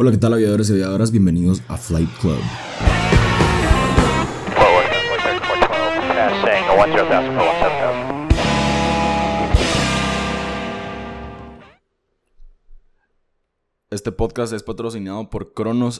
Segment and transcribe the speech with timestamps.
[0.00, 1.10] Hola, ¿qué tal aviadores y aviadoras?
[1.10, 2.38] Bienvenidos a Flight Club.
[13.90, 15.98] Este podcast es patrocinado por Cronos.hw.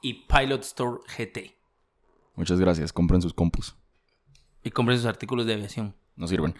[0.00, 1.58] y Pilot Store GT.
[2.36, 3.76] Muchas gracias, compren sus compus.
[4.64, 5.94] Y compren sus artículos de aviación.
[6.16, 6.54] No sirven.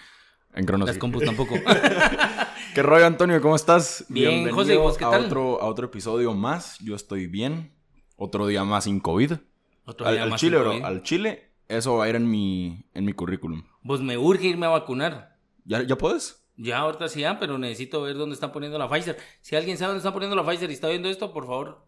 [0.58, 0.86] En Cronos.
[0.88, 1.00] Las sí.
[1.00, 1.54] compus tampoco.
[2.74, 3.40] ¿Qué rollo, Antonio?
[3.40, 4.04] ¿Cómo estás?
[4.08, 5.26] Bien, Bienvenido José, ¿y vos qué a tal?
[5.26, 6.78] otro, a otro episodio más.
[6.80, 7.72] Yo estoy bien.
[8.16, 9.34] Otro día más sin COVID.
[9.84, 10.86] Otro Al, día al más Chile, sin bro.
[10.86, 13.62] Al Chile, eso va a ir en mi, en mi currículum.
[13.86, 15.36] Pues me urge irme a vacunar.
[15.64, 16.44] ¿Ya, ¿Ya puedes?
[16.56, 19.16] Ya ahorita sí, ya, pero necesito ver dónde están poniendo la Pfizer.
[19.40, 21.84] Si alguien sabe dónde están poniendo la Pfizer y está viendo esto, por favor,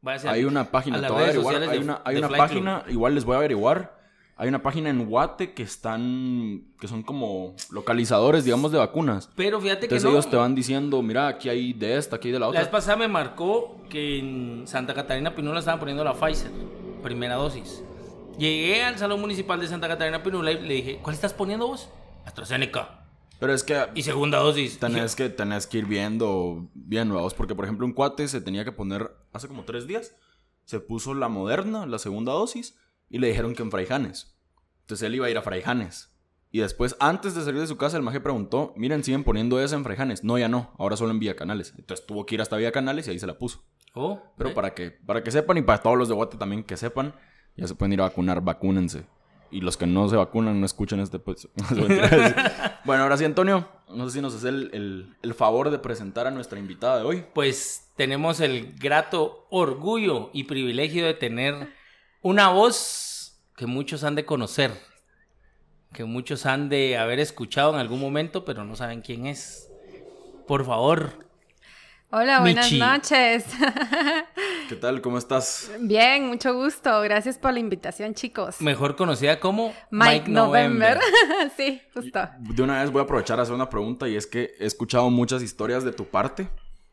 [0.00, 1.54] váyase a- Hay una página, a te las voy a redes averiguar.
[1.54, 3.95] sociales Hay de- una, hay de una Flight página, igual les voy a averiguar.
[4.38, 9.30] Hay una página en Guate que están, que son como localizadores, digamos, de vacunas.
[9.34, 10.10] Pero fíjate que Entonces no.
[10.10, 12.60] ellos te van diciendo, mira, aquí hay de esta, aquí hay de la La vez
[12.62, 12.70] otra.
[12.72, 16.50] pasada me marcó que en Santa Catarina Pinula estaban poniendo la Pfizer,
[17.02, 17.82] primera dosis.
[18.38, 21.88] Llegué al Salón Municipal de Santa Catarina Pinula y le dije, ¿cuál estás poniendo vos?
[22.26, 23.06] AstraZeneca.
[23.40, 24.78] Pero es que Y segunda dosis.
[24.78, 28.64] tenés que, tenés que ir viendo bien, vamos, porque por ejemplo un cuate se tenía
[28.64, 30.14] que poner hace como tres días,
[30.64, 32.76] se puso la moderna, la segunda dosis,
[33.08, 34.36] y le dijeron que en Fraijanes.
[34.82, 36.12] Entonces él iba a ir a Fraijanes.
[36.50, 39.76] Y después, antes de salir de su casa, el maje preguntó, miren, ¿siguen poniendo esa
[39.76, 40.24] en Fraijanes?
[40.24, 41.74] No, ya no, ahora solo en Vía Canales.
[41.76, 43.64] Entonces tuvo que ir hasta Vía Canales y ahí se la puso.
[43.94, 44.52] Oh, Pero ¿eh?
[44.54, 47.14] para que, para que sepan y para todos los de Guate también que sepan,
[47.56, 49.06] ya se pueden ir a vacunar, vacúnense.
[49.50, 51.48] Y los que no se vacunan, no escuchen este pues.
[52.84, 56.26] bueno, ahora sí, Antonio, no sé si nos hace el, el- el favor de presentar
[56.26, 57.24] a nuestra invitada de hoy.
[57.34, 61.72] Pues tenemos el grato orgullo y privilegio de tener
[62.22, 64.72] una voz que muchos han de conocer,
[65.92, 69.70] que muchos han de haber escuchado en algún momento, pero no saben quién es.
[70.46, 71.26] Por favor,
[72.10, 72.78] Hola, buenas Michi.
[72.78, 73.44] noches.
[74.68, 75.00] ¿Qué tal?
[75.00, 75.72] ¿Cómo estás?
[75.80, 77.00] Bien, mucho gusto.
[77.02, 78.60] Gracias por la invitación, chicos.
[78.60, 81.00] mejor conocida como Mike, November.
[81.56, 82.28] sí, justo.
[82.38, 85.10] De una vez voy a aprovechar a hacer una pregunta y es que he escuchado
[85.10, 86.48] muchas historias de tu parte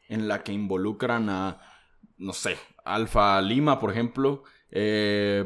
[0.09, 1.61] en la que involucran a,
[2.17, 4.43] no sé, Alfa Lima, por ejemplo,
[4.75, 5.45] eh,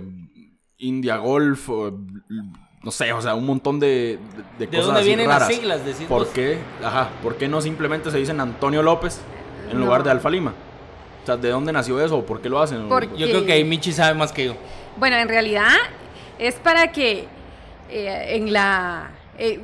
[0.79, 1.91] India Golf, o,
[2.83, 5.47] no sé, o sea, un montón de, de, de ¿De cosas dónde así vienen raras.
[5.49, 5.85] las siglas?
[5.85, 6.29] Decís ¿Por vos?
[6.33, 6.57] qué?
[6.83, 9.19] Ajá, ¿por qué no simplemente se dicen Antonio López
[9.69, 9.85] en No.
[9.85, 10.53] lugar de Alfa Lima?
[11.23, 12.25] O sea, ¿de dónde nació eso?
[12.25, 12.87] ¿Por qué lo hacen?
[12.87, 14.55] Porque- Yo creo que ahí Michi sabe más que yo.
[14.97, 15.73] Bueno, en realidad
[16.39, 17.27] es para que
[17.89, 19.11] eh, en la.
[19.37, 19.59] eh,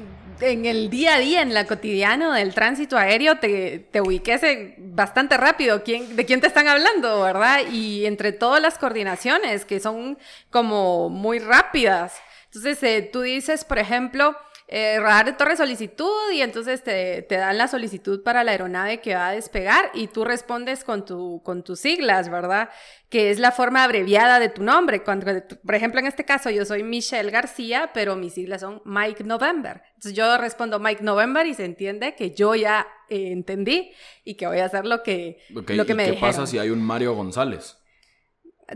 [0.51, 4.75] en el día a día, en la cotidiano del tránsito aéreo, te, te ubiques en-
[4.95, 7.61] bastante rápido de quién te están hablando, ¿verdad?
[7.71, 10.17] Y entre todas las coordinaciones que son
[10.49, 12.15] como muy rápidas.
[12.45, 14.35] Entonces, eh, tú dices, por ejemplo,
[14.75, 19.01] eh, radar de torre solicitud y entonces te, te dan la solicitud para la aeronave
[19.01, 22.69] que va a despegar y tú respondes con, tu, con tus siglas, ¿verdad?
[23.07, 25.03] Que es la forma abreviada de tu nombre.
[25.03, 25.28] Cuando,
[25.63, 29.83] por ejemplo, en este caso yo soy Michelle García, pero mis siglas son Mike November.
[29.89, 33.91] Entonces yo respondo Mike November y se entiende que yo ya eh, entendí
[34.23, 36.31] y que voy a hacer lo que, Ok, lo que ¿y me ¿Qué dijeron.
[36.31, 37.78] pasa si hay un Mario González?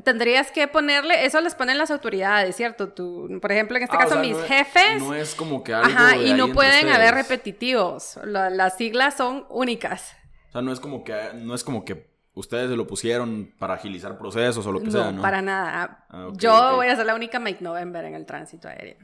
[0.03, 2.89] Tendrías que ponerle, eso les ponen las autoridades, ¿cierto?
[2.89, 4.99] Tú, por ejemplo, en este Ah, o caso sea, mis no es- jefes...
[5.01, 8.19] No es como que algo Ajá, de y ahí no entre pueden haber repetitivos.
[8.23, 10.13] La- las siglas son únicas.
[10.49, 13.73] O sea, no es como que no es como que ustedes se lo pusieron para
[13.73, 15.21] agilizar procesos o lo que No, sea, ¿no?
[15.21, 16.05] para nada.
[16.09, 18.97] Ah, Yo voy a ser la única Mike November en el tránsito aéreo.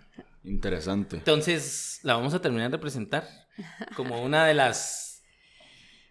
[0.43, 1.17] Interesante.
[1.17, 3.23] Entonces, la vamos a terminar de presentar
[3.95, 5.23] como una de las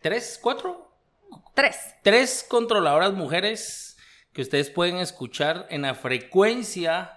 [0.01, 0.91] tres, cuatro,
[1.55, 1.77] Tres.
[2.03, 3.92] tres controladoras mujeres
[4.33, 7.13] que ustedes pueden escuchar en la frecuencia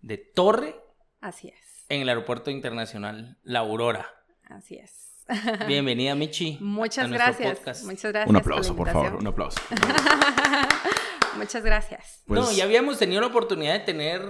[0.00, 0.76] de Torre
[1.20, 1.86] Así es.
[1.88, 4.08] en el Aeropuerto Internacional La Aurora.
[4.48, 5.24] Así es.
[5.66, 6.58] Bienvenida, Michi.
[6.60, 7.58] Muchas a gracias.
[7.58, 7.84] podcast.
[7.84, 8.28] Muchas gracias.
[8.28, 9.60] Un la aplauso, por favor, un aplauso.
[11.36, 12.22] Muchas gracias.
[12.26, 14.22] Pues, No, ya habíamos tenido la oportunidad de tener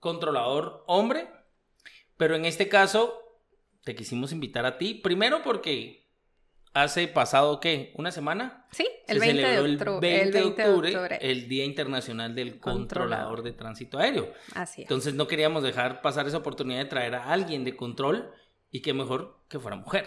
[0.00, 1.28] controlador hombre,
[2.16, 3.14] pero en este caso
[3.84, 4.94] te quisimos invitar a ti.
[4.94, 6.07] Primero porque
[6.82, 7.92] hace pasado, ¿qué?
[7.96, 8.66] ¿Una semana?
[8.70, 11.18] Sí, el Se 20 de, octro- el 20 el 20 de octubre, octubre.
[11.20, 12.78] el Día Internacional del Controlador
[13.36, 13.42] Controlador.
[13.42, 14.32] de Tránsito Aéreo.
[14.54, 14.86] Así es.
[14.86, 18.30] Entonces no queríamos dejar pasar esa oportunidad de traer a alguien de control
[18.70, 20.06] y que mejor que fuera mujer.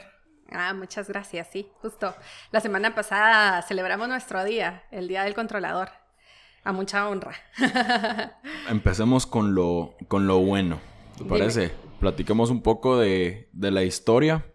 [0.51, 2.13] Ah, muchas gracias, sí, justo.
[2.51, 5.90] La semana pasada celebramos nuestro día, el Día del Controlador.
[6.63, 7.34] A mucha honra.
[8.69, 10.80] empecemos con lo, con lo bueno.
[11.18, 11.30] ¿Te Dime.
[11.40, 11.72] parece?
[12.00, 14.45] Platiquemos un poco de, de la historia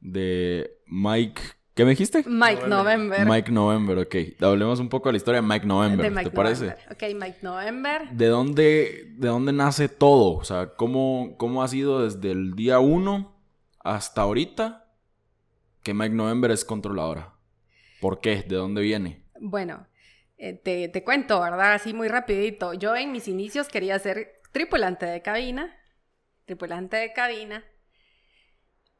[0.00, 1.40] de Mike.
[1.74, 2.22] ¿Qué me dijiste?
[2.26, 3.26] Mike November.
[3.26, 4.14] Mike November, ok.
[4.42, 6.66] Hablemos un poco de la historia de Mike November, de Mike ¿te parece?
[6.66, 6.92] November.
[6.92, 8.10] Ok, Mike November.
[8.10, 10.34] ¿De dónde, ¿De dónde nace todo?
[10.34, 13.34] O sea, ¿cómo, ¿cómo ha sido desde el día 1
[13.80, 14.92] hasta ahorita
[15.82, 17.36] que Mike November es controladora?
[18.02, 18.42] ¿Por qué?
[18.42, 19.24] ¿De dónde viene?
[19.40, 19.86] Bueno,
[20.36, 21.72] eh, te, te cuento, ¿verdad?
[21.72, 22.74] Así muy rapidito.
[22.74, 25.74] Yo en mis inicios quería ser tripulante de cabina,
[26.44, 27.64] tripulante de cabina.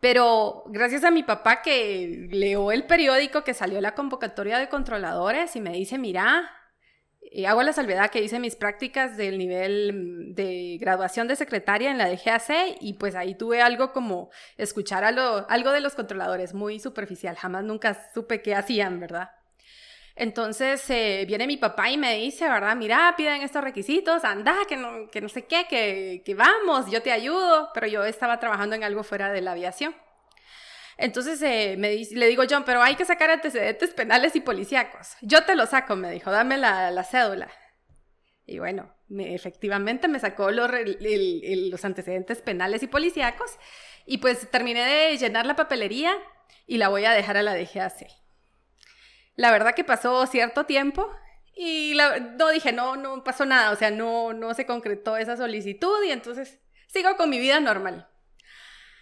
[0.02, 5.54] Pero gracias a mi papá que leo el periódico que salió la convocatoria de controladores
[5.54, 6.50] y me dice, mira,
[7.20, 11.98] eh, hago la salvedad que hice mis prácticas del nivel de graduación de secretaria en
[11.98, 17.36] la DGAC y pues ahí tuve algo como escuchar algo de los controladores, muy superficial,
[17.36, 19.30] jamás nunca supe qué hacían, ¿verdad?
[20.22, 22.76] Entonces eh, viene mi papá y me dice, ¿verdad?
[22.76, 27.02] Mira, piden estos requisitos, anda, que no, que no sé qué, que, que vamos, yo
[27.02, 29.96] te ayudo, pero yo estaba trabajando en algo fuera de la aviación.
[30.96, 35.16] Entonces eh, me le digo, John, pero hay que sacar antecedentes penales y policíacos.
[35.22, 37.50] Yo te lo saco, me dijo, dame la, cédula.
[38.46, 43.58] Y bueno, efectivamente me sacó los, los antecedentes penales y policíacos
[44.06, 46.16] y pues terminé de llenar la papelería
[46.68, 48.21] y la voy a dejar a la DGAC.
[49.34, 51.10] La verdad que pasó cierto tiempo
[51.54, 51.96] y
[52.38, 56.10] no dije, no, no pasó nada, o sea, no, no se concretó esa solicitud y
[56.10, 58.08] entonces sigo con mi vida normal.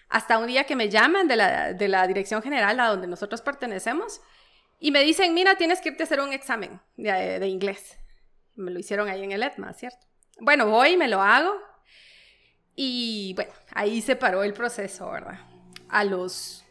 [0.09, 3.43] Hasta un día que me llaman de la, de la dirección general a donde nosotros
[3.43, 4.21] pertenecemos
[4.81, 7.99] y me dicen, mira, tienes que irte a hacer un examen de, de inglés.
[8.57, 10.07] Me lo hicieron ahí en el ETMA, ¿cierto?
[10.41, 11.55] Bueno, voy, me lo hago
[12.75, 15.39] y bueno, ahí se paró el proceso, ¿verdad?
[15.89, 16.65] A los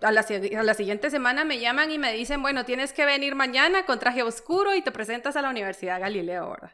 [0.00, 3.34] a la, a la, siguiente semana me llaman y me dicen, bueno, tienes que venir
[3.34, 6.72] mañana con traje oscuro y te presentas a la Universidad Galileo, ¿verdad?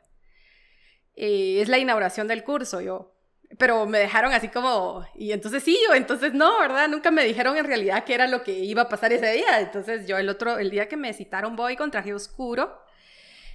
[1.14, 2.80] Y es la inauguración del curso.
[2.80, 3.14] Yo,
[3.58, 6.88] pero me dejaron así como, y entonces sí, yo, entonces no, ¿verdad?
[6.88, 9.60] Nunca me dijeron en realidad qué era lo que iba a pasar ese día.
[9.60, 12.82] Entonces yo el otro, el día que me citaron voy con traje oscuro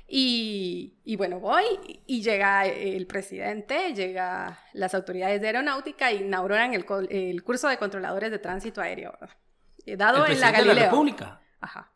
[0.07, 1.65] y, y bueno, voy
[2.05, 7.77] y llega el presidente, llega las autoridades de aeronáutica y inauguran el, el curso de
[7.77, 9.17] controladores de tránsito aéreo,
[9.91, 10.13] ¿verdad?
[10.13, 10.75] Dado en la Galileo.
[10.75, 11.41] De la República.
[11.61, 11.91] Ajá.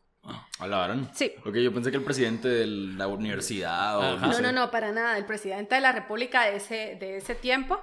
[0.58, 1.10] ¿Hablaron?
[1.14, 1.32] Sí.
[1.44, 5.18] Ok, yo pensé que el presidente de la universidad o no, no, no, para nada.
[5.18, 7.80] El presidente de la República de ese, de ese tiempo.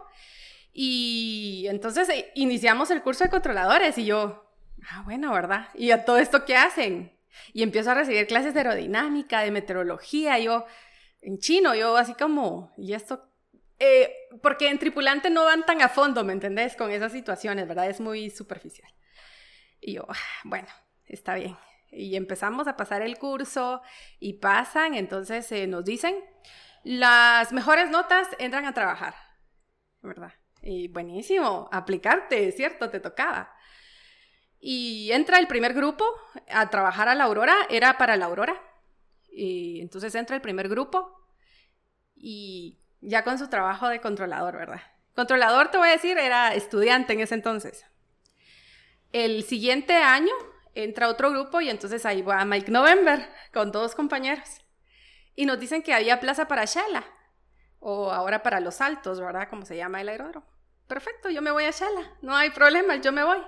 [0.71, 4.49] Y entonces eh, iniciamos el curso de controladores y yo,
[4.89, 5.67] ah, bueno, ¿verdad?
[5.73, 7.17] ¿Y a todo esto qué hacen?
[7.51, 10.65] Y empiezo a recibir clases de aerodinámica, de meteorología, yo,
[11.21, 13.29] en chino, yo así como, ¿y esto?
[13.79, 16.75] Eh, porque en tripulante no van tan a fondo, ¿me entendés?
[16.75, 17.89] Con esas situaciones, ¿verdad?
[17.89, 18.91] Es muy superficial.
[19.79, 20.67] Y yo, ah, bueno,
[21.05, 21.57] está bien
[21.91, 23.81] y empezamos a pasar el curso
[24.19, 26.15] y pasan, entonces eh, nos dicen,
[26.83, 29.15] las mejores notas entran a trabajar,
[30.01, 30.33] ¿verdad?
[30.61, 32.89] Y buenísimo, aplicarte, ¿cierto?
[32.89, 33.53] Te tocaba.
[34.59, 36.05] Y entra el primer grupo
[36.49, 38.61] a trabajar a la Aurora, era para la Aurora.
[39.31, 41.17] Y entonces entra el primer grupo
[42.13, 44.81] y ya con su trabajo de controlador, ¿verdad?
[45.15, 47.85] Controlador, te voy a decir, era estudiante en ese entonces.
[49.11, 50.33] El siguiente año
[50.75, 54.61] entra otro grupo y entonces ahí va Mike November con dos compañeros.
[55.35, 57.03] Y nos dicen que había plaza para Shala,
[57.79, 59.49] o ahora para Los Altos, ¿verdad?
[59.49, 60.45] Como se llama el aeródromo.
[60.87, 63.39] Perfecto, yo me voy a Shala, no hay problema, yo me voy.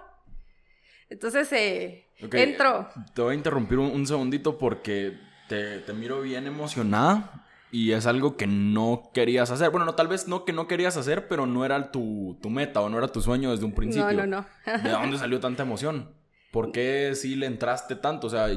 [1.09, 2.89] Entonces eh, entro.
[3.13, 5.19] Te voy a interrumpir un, segundito porque
[5.49, 7.40] te, te, miro bien emocionada
[7.71, 9.69] y es algo que no querías hacer.
[9.69, 12.81] Bueno, no, tal vez no que no querías hacer, pero no era tu, tu meta
[12.81, 14.11] o no era tu sueño desde un principio.
[14.11, 14.83] No, no, no.
[14.83, 16.13] ¿De dónde salió tanta emoción?
[16.51, 18.27] ¿Por qué sí le entraste tanto?
[18.27, 18.47] O sea,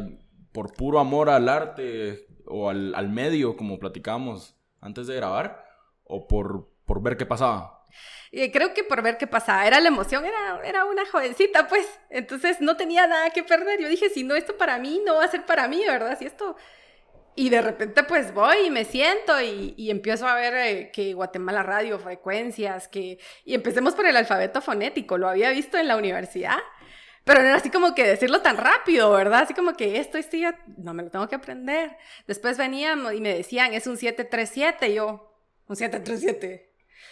[0.52, 5.64] por puro amor al arte o al, medio, como platicábamos antes de grabar,
[6.02, 7.84] o por, por ver qué pasaba.
[8.52, 12.60] Creo que por ver qué pasaba, era la emoción, era, era una jovencita, pues, entonces
[12.60, 13.80] no tenía nada que perder.
[13.80, 16.18] Yo dije, si no, esto para mí no va a ser para mí, ¿verdad?
[16.18, 16.56] Si esto...
[17.36, 21.62] Y de repente pues voy y me siento y, empiezo a ver eh, que Guatemala
[21.62, 23.18] Radio, frecuencias, que...
[23.44, 26.58] Y empecemos por el alfabeto fonético, lo había visto en la universidad
[27.24, 29.40] pero no era así como que decirlo tan rápido, ¿verdad?
[29.40, 31.96] Así como que esto, esto ya, no me lo tengo que aprender.
[32.26, 35.34] Después venían y me decían, es un 737, y yo,
[35.66, 36.70] un 737.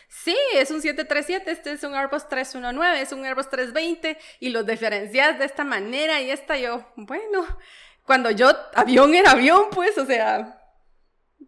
[0.08, 4.66] Sí, es un 737, este es un Airbus 319, es un Airbus 320 y los
[4.66, 7.46] diferencias de esta manera y esta yo, bueno,
[8.04, 10.58] cuando yo, avión era avión, pues, o sea...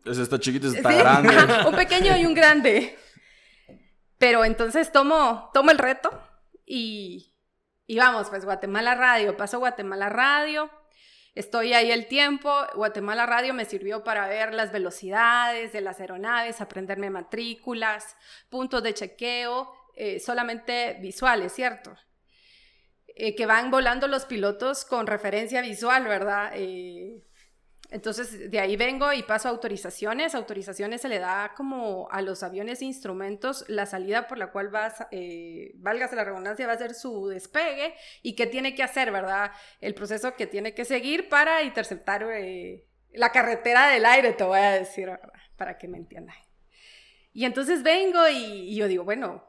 [0.04, 1.34] Es esta chiquita, está grande.
[1.66, 2.98] un pequeño y un grande.
[4.18, 6.10] Pero entonces tomo, tomo el reto
[6.66, 7.34] y,
[7.86, 10.70] y vamos, pues Guatemala Radio, paso Guatemala Radio,
[11.34, 16.60] estoy ahí el tiempo, Guatemala Radio me sirvió para ver las velocidades de las aeronaves,
[16.60, 18.16] aprenderme matrículas,
[18.48, 21.94] puntos de chequeo, eh, solamente visuales, ¿cierto?
[23.16, 26.50] Eh, que van volando los pilotos con referencia visual, ¿verdad?
[26.54, 27.22] Eh,
[27.90, 30.34] Entonces, de ahí vengo y paso a autorizaciones.
[30.34, 34.68] Autorizaciones se le da como a los aviones e instrumentos la salida por la cual
[34.68, 39.12] vas, eh, válgase la redundancia, va a ser su despegue y qué tiene que hacer,
[39.12, 39.52] ¿verdad?
[39.80, 44.58] El proceso que tiene que seguir para interceptar eh, la carretera del aire, te voy
[44.58, 45.08] a decir,
[45.56, 46.36] para que me entiendan.
[47.32, 49.44] Y entonces vengo y yo digo, bueno,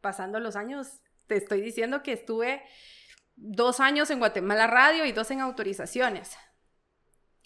[0.00, 2.60] pasando los años, te estoy diciendo que estuve
[3.36, 6.36] dos años en Guatemala Radio y dos en autorizaciones.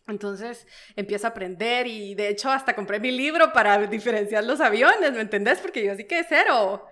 [0.06, 5.12] Entonces empiezo a aprender y de hecho hasta compré mi libro para diferenciar los aviones,
[5.12, 5.60] ¿me entendés?
[5.60, 6.86] Porque yo así que cero.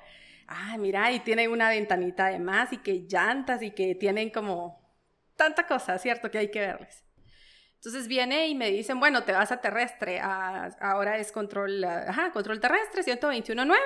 [0.46, 4.86] Ah, mira, y tiene una ventanita de más y que llantas y que tienen como
[5.34, 6.30] tanta cosa, ¿cierto?
[6.30, 7.06] Que hay que verles.
[7.76, 12.60] Entonces viene y me dicen, bueno, te vas a terrestre, ahora es control, ajá, control
[12.60, 13.78] terrestre, 121.9.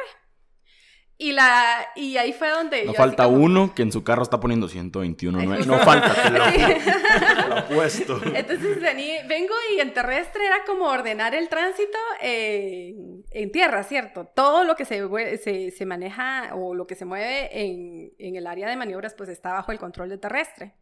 [1.18, 2.84] Y, la, y ahí fue donde...
[2.84, 5.42] No falta uno que en su carro está poniendo 121.
[5.42, 6.44] No, no falta, te lo,
[7.56, 8.20] apuesto.
[8.34, 8.78] Entonces
[9.26, 14.26] vengo y en terrestre era como ordenar el tránsito en, tierra, ¿cierto?
[14.26, 15.08] Todo lo que se,
[15.38, 19.30] se, se, maneja o lo que se mueve en, en el área de maniobras pues
[19.30, 20.74] está bajo el control de terrestre.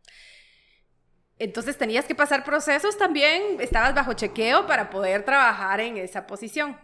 [1.38, 6.76] Entonces tenías que pasar procesos también, estabas bajo chequeo para poder trabajar en esa posición.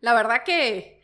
[0.00, 1.03] La verdad que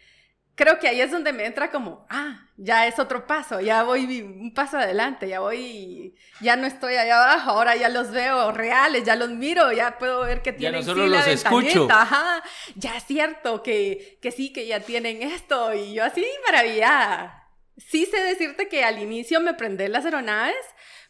[0.61, 4.21] creo que ahí es donde me entra como, ah, ya es otro paso, ya voy
[4.21, 9.05] un paso adelante, ya voy, ya no estoy allá abajo, ahora ya los veo reales,
[9.05, 11.89] ya los miro, ya puedo ver que tienen ya no solo los escucho.
[11.91, 12.43] Ajá,
[12.75, 17.49] ya es cierto que, que sí, que ya tienen esto, y yo así maravillada.
[17.79, 20.67] Sí sé decirte que al inicio me prendé las aeronaves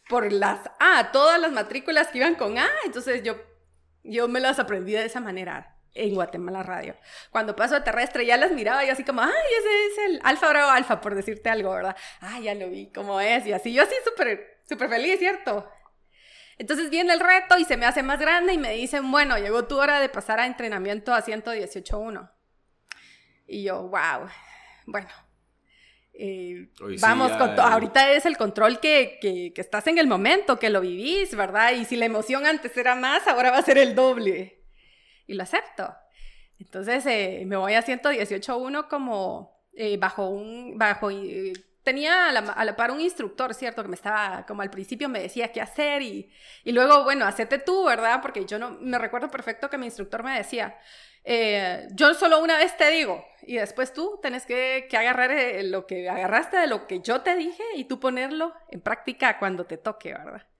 [0.07, 3.35] por las A, todas las matrículas que iban con A, entonces yo,
[4.05, 6.95] yo me las aprendí de esa manera en Guatemala Radio.
[7.31, 10.49] Cuando paso a terrestre ya las miraba y así como, ay, ese es el alfa
[10.49, 11.95] bravo alfa, por decirte algo, ¿verdad?
[12.19, 15.69] Ay, ya lo vi, cómo es, y así, yo así súper, súper feliz, ¿cierto?
[16.57, 19.65] Entonces viene el reto y se me hace más grande y me dicen, bueno, llegó
[19.65, 22.31] tu hora de pasar a entrenamiento a 118.1.
[23.47, 24.29] Y yo, wow,
[24.85, 25.09] bueno.
[26.13, 26.69] Eh,
[27.01, 30.81] vamos, con ahorita es el control que, que, que estás en el momento, que lo
[30.81, 31.71] vivís, ¿verdad?
[31.71, 34.60] Y si la emoción antes era más, ahora va a ser el doble
[35.27, 35.93] y lo acepto.
[36.59, 42.75] Entonces eh, me voy a 118.1 como eh, bajo un, bajo, eh, tenía a la,
[42.75, 43.81] par un instructor, ¿cierto?
[43.81, 46.31] Que me estaba, como al principio me decía qué hacer y,
[46.63, 48.21] y luego, bueno, hacete tú, ¿verdad?
[48.21, 50.77] Porque yo no, me recuerdo perfecto que mi instructor me decía,
[51.93, 55.31] yo solo una vez te digo y después tú tenés que, que agarrar
[55.63, 59.65] lo que agarraste de lo que yo te dije y tú ponerlo en práctica cuando
[59.65, 60.50] te toque, ¿verdad?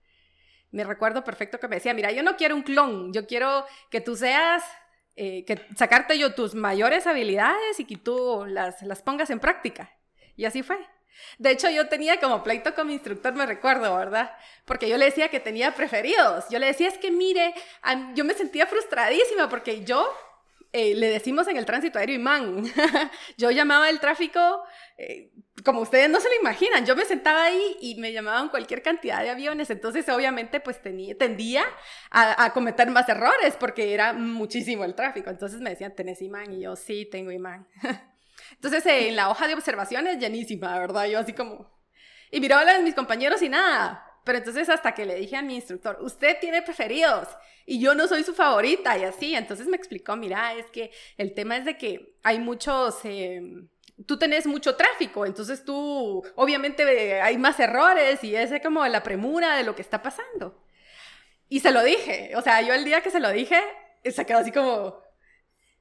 [0.71, 4.01] Me recuerdo perfecto que me decía, mira, yo no quiero un clon, yo quiero que
[4.01, 4.63] tú seas,
[5.15, 9.91] eh, que sacarte yo tus mayores habilidades y que tú las, las pongas en práctica.
[10.35, 10.77] Y así fue.
[11.37, 14.31] De hecho, yo tenía como pleito con mi instructor, me recuerdo, ¿verdad?
[14.65, 16.45] Porque yo le decía que tenía preferidos.
[16.49, 17.53] Yo le decía, es que mire,
[18.15, 20.09] yo me sentía frustradísima porque yo
[20.73, 22.63] eh, le decimos en el tránsito aéreo imán.
[23.37, 24.63] yo llamaba el tráfico,
[24.97, 25.31] eh,
[25.63, 29.21] como ustedes no se lo imaginan, yo me sentaba ahí y me llamaban cualquier cantidad
[29.21, 31.63] de aviones, entonces obviamente pues tenía, tendía
[32.09, 36.53] a, cometer más errores porque era muchísimo el tráfico, entonces me decían, ¿tenés imán?
[36.53, 37.67] Y yo, sí, tengo imán.
[38.53, 41.05] entonces eh, en la hoja de observaciones llenísima, ¿verdad?
[41.05, 41.79] Yo así como...
[42.31, 45.55] Y miraba a mis compañeros y nada, pero entonces hasta que le dije a mi
[45.55, 47.27] instructor, usted tiene preferidos
[47.65, 51.33] y yo no soy su favorita y así, entonces me explicó, mira, es que el
[51.33, 52.99] tema es de que hay muchos...
[53.03, 53.69] Em,
[54.07, 59.55] tú tenés mucho tráfico, entonces tú, obviamente hay más errores y es como la premura
[59.55, 60.63] de lo que está pasando.
[61.49, 63.61] Y se lo dije, o sea, yo el día que se lo dije,
[64.05, 65.01] se quedó así como...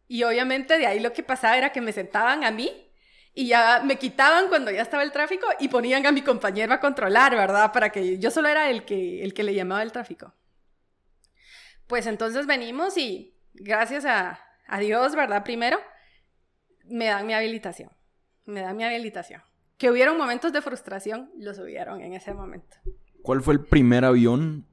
[0.09, 2.91] Y obviamente de ahí lo que pasaba era que me sentaban a mí
[3.33, 6.81] y ya me quitaban cuando ya estaba el tráfico y ponían a mi compañero a
[6.81, 7.73] controlar, ¿verdad?
[7.73, 10.35] Para que yo solo era el que, el que le llamaba el tráfico.
[11.87, 15.45] Pues entonces venimos y gracias a, a Dios, ¿verdad?
[15.45, 15.81] Primero,
[16.85, 17.91] me dan mi habilitación.
[18.47, 19.42] Me dan mi habilitación.
[19.78, 22.76] Que hubieron momentos de frustración, los hubieron en ese momento.
[23.23, 24.66] ¿Cuál fue el primer avión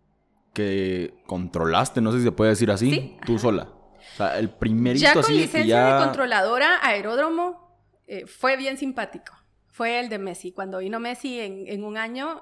[0.53, 2.01] que controlaste?
[2.01, 3.17] No sé si se puede decir así.
[3.25, 3.63] Tú sola.
[3.63, 9.33] O sea, el primerito ya con licencia de controladora, aeródromo, eh, fue bien simpático.
[9.67, 10.51] Fue el de Messi.
[10.51, 12.41] Cuando vino Messi en, un año,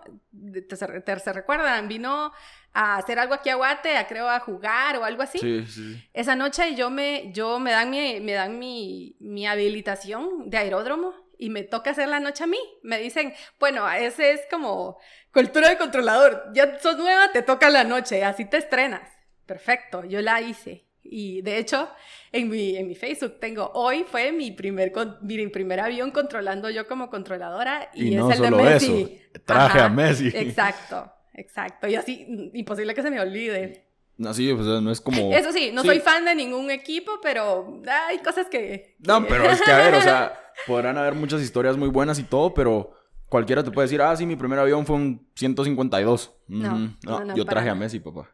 [0.70, 2.32] te, se recuerdan, vino
[2.78, 5.40] a hacer algo aquí a Guate, a creo a jugar o algo así.
[5.40, 6.10] Sí, sí.
[6.14, 11.14] Esa noche yo me, yo me dan, mi, me dan mi, mi habilitación de aeródromo
[11.38, 12.60] y me toca hacer la noche a mí.
[12.84, 14.98] Me dicen, bueno, ese es como
[15.32, 16.52] cultura de controlador.
[16.54, 19.10] Ya sos nueva, te toca la noche, así te estrenas.
[19.46, 20.86] Perfecto, yo la hice.
[21.02, 21.88] Y de hecho,
[22.34, 24.92] en mi, en mi Facebook tengo, hoy fue mi primer,
[25.22, 29.22] mi primer avión controlando yo como controladora y, es el de Messi.
[29.46, 30.28] Traje a Messi.
[30.34, 31.88] Exacto, exacto.
[31.88, 33.86] Y así, imposible que se me olvide.
[34.26, 35.34] Así, pues no es como...
[35.34, 38.96] Eso sí, no soy fan de ningún equipo, pero hay cosas que...
[39.00, 42.24] No, pero es que, a ver, o sea, podrán haber muchas historias muy buenas y
[42.24, 42.94] todo, pero
[43.28, 46.34] cualquiera te puede decir, ah, sí, mi primer avión fue un 152.
[46.48, 46.78] No, Ujú.
[47.04, 47.76] no, no, yo para traje a.
[47.76, 48.30] Messi, papá.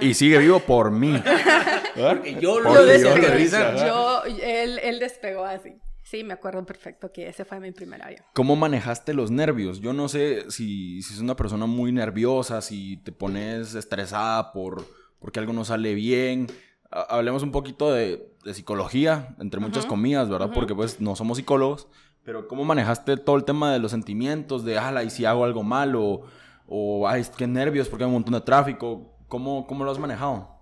[0.00, 1.22] Y sigue vivo por mí.
[1.94, 3.86] Porque yo lo Porque Lo yo ajá.
[3.86, 5.74] Yo, él, él despegó así.
[6.10, 8.24] Sí, me acuerdo perfecto que ese fue mi primer avión.
[8.34, 9.80] ¿Cómo manejaste los nervios?
[9.80, 14.84] Yo no sé si, si es una persona muy nerviosa, si te pones estresada por
[15.20, 16.48] porque algo no sale bien.
[16.90, 20.46] Ha- Hablemos un poquito de, de psicología, entre muchas Ujú, comillas, ¿verdad?
[20.46, 20.54] ujú.
[20.54, 21.86] Porque pues no somos psicólogos.
[22.24, 24.64] Pero ¿cómo manejaste todo el tema de los sentimientos?
[24.64, 26.22] De, ala, ¿y si hago algo malo?
[26.66, 29.16] O, ay, qué nervios porque hay un montón de tráfico.
[29.28, 30.58] ¿Cómo, cómo lo has manejado?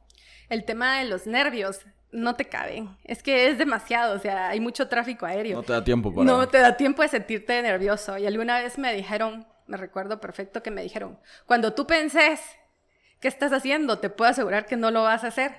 [0.50, 2.96] El tema de los nervios no te caben.
[3.04, 5.58] Es que es demasiado, o sea, hay mucho tráfico aéreo.
[5.58, 6.24] No te da tiempo para...
[6.24, 8.16] No te da tiempo de sentirte nervioso.
[8.18, 12.40] Y alguna vez me dijeron, me recuerdo perfecto que me dijeron, cuando tú penses
[13.20, 15.52] qué estás haciendo, te puedo asegurar que no lo vas a hacer.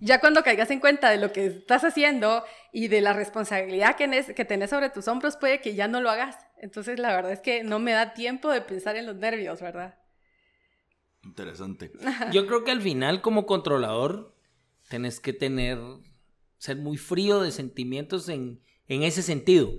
[0.00, 4.08] Ya cuando caigas en cuenta de lo que estás haciendo y de la responsabilidad que,
[4.08, 6.36] nes- que tenés sobre tus hombros, puede que ya no lo hagas.
[6.58, 9.94] Entonces, la verdad es que no me da tiempo de pensar en los nervios, ¿verdad?
[11.24, 11.92] Interesante.
[12.32, 14.31] Yo creo que al final, como controlador,
[14.92, 15.78] tenés que tener,
[16.58, 19.70] ser muy frío de sentimientos en, en ese sentido.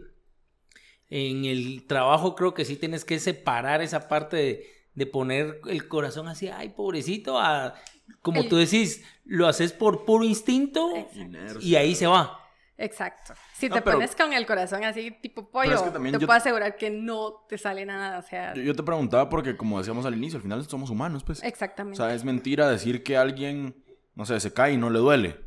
[1.09, 5.87] En el trabajo creo que sí tienes que separar esa parte de, de poner el
[5.87, 7.75] corazón así, ay, pobrecito, a,
[8.23, 11.59] como El- tú decís, lo haces por puro instinto Exacto.
[11.61, 12.39] y ahí se va.
[12.75, 13.35] Exacto.
[13.53, 16.19] Si No, te pero- pones con el corazón así, tipo es pollo, que te yo-
[16.21, 18.17] puedo asegurar que no te sale nada.
[18.17, 21.23] O sea, Yo, yo te preguntaba porque, como decíamos al inicio, al final somos humanos,
[21.23, 21.43] pues.
[21.43, 21.97] O exactamente.
[21.97, 23.82] sea, es mentira decir que alguien,
[24.15, 25.39] no sé, se cae y no le duele.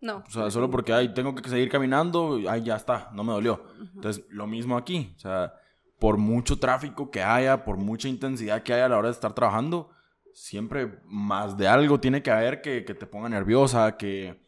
[0.00, 0.24] no.
[0.26, 3.64] O sea, solo porque, ay, tengo que seguir caminando, ay, ya está, no me dolió.
[3.94, 5.12] Entonces, lo mismo aquí.
[5.16, 5.52] O sea,
[5.98, 9.32] por mucho tráfico que haya, por mucha intensidad que haya a la hora de estar
[9.34, 9.90] trabajando,
[10.32, 14.40] siempre más de algo tiene que haber que, que te ponga nerviosa, que,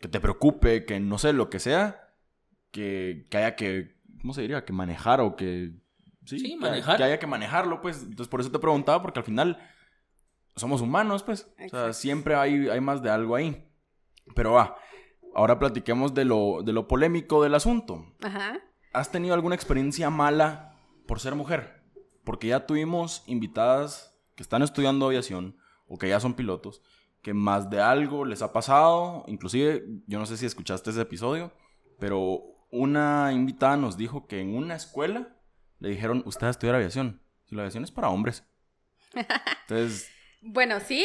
[0.00, 2.10] que te preocupe, que no sé, lo que sea,
[2.70, 4.64] que, que haya que, ¿cómo se diría?
[4.64, 5.72] Que manejar o que...
[6.26, 6.98] Sí, Sí, que- manejar.
[6.98, 8.02] Que haya que manejarlo, pues.
[8.02, 9.58] Entonces, por eso te preguntaba, porque al final
[10.58, 11.42] somos humanos, pues.
[11.42, 11.92] O sea, Exacto.
[11.94, 13.64] siempre hay, hay más de algo ahí.
[14.34, 14.76] Pero va,
[15.34, 18.04] ahora platiquemos de lo, de lo polémico del asunto.
[18.22, 18.58] Ajá.
[18.92, 21.82] ¿Has tenido alguna experiencia mala por ser mujer?
[22.24, 25.56] Porque ya tuvimos invitadas que están estudiando aviación
[25.86, 26.82] o que ya son pilotos,
[27.22, 29.24] que más de algo les ha pasado.
[29.26, 31.52] Inclusive, yo no sé si escuchaste ese episodio,
[31.98, 35.36] pero una invitada nos dijo que en una escuela
[35.78, 37.22] le dijeron, usted va a estudiar aviación.
[37.46, 38.44] Si la aviación es para hombres.
[39.14, 41.04] Entonces, Bueno, sí.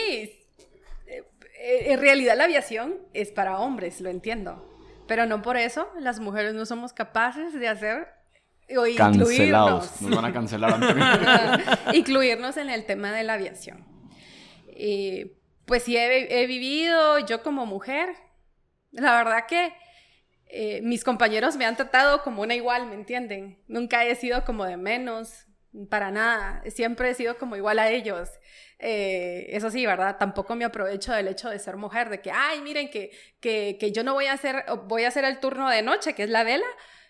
[1.08, 4.70] Eh, En realidad la aviación es para hombres, lo entiendo.
[5.08, 8.08] Pero no por eso las mujeres no somos capaces de hacer
[8.78, 9.16] o cancelados.
[9.16, 10.02] incluirnos.
[10.02, 10.74] Nos van a cancelar,
[11.94, 13.86] incluirnos en el tema de la aviación.
[14.68, 18.16] Eh, pues sí, he, he vivido yo como mujer.
[18.92, 19.74] La verdad que
[20.48, 23.60] eh, mis compañeros me han tratado como una igual, ¿me entienden?
[23.68, 25.46] Nunca he sido como de menos,
[25.90, 26.62] para nada.
[26.70, 28.30] Siempre he sido como igual a ellos.
[28.80, 30.18] Eh, eso sí, ¿verdad?
[30.18, 33.92] Tampoco me aprovecho del hecho de ser mujer, de que, ay, miren, que, que, que
[33.92, 36.44] yo no voy a hacer, voy a hacer el turno de noche, que es la
[36.44, 36.68] vela,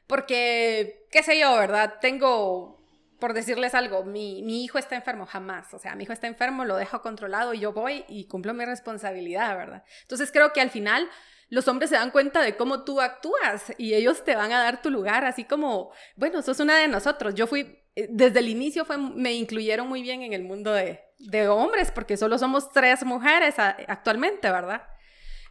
[0.08, 1.96] porque, qué sé yo, ¿verdad?
[2.00, 2.84] Tengo
[3.20, 5.74] por decirles algo, mi, mi, hijo está enfermo, jamás.
[5.74, 8.66] O sea, mi hijo está enfermo, lo dejo controlado y yo voy y cumplo mi
[8.66, 9.86] responsabilidad, ¿verdad?
[10.02, 11.10] Entonces creo que al final
[11.48, 14.82] los hombres se dan cuenta de cómo tú actúas y ellos te van a dar
[14.82, 17.34] tu lugar, así como, bueno, sos una de nosotros.
[17.34, 21.48] Yo fui, desde el inicio fue, me incluyeron muy bien en el mundo de, de
[21.48, 24.84] hombres, porque solo somos tres mujeres actualmente, ¿verdad?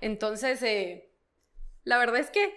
[0.01, 1.13] Entonces, eh,
[1.85, 2.55] la verdad es que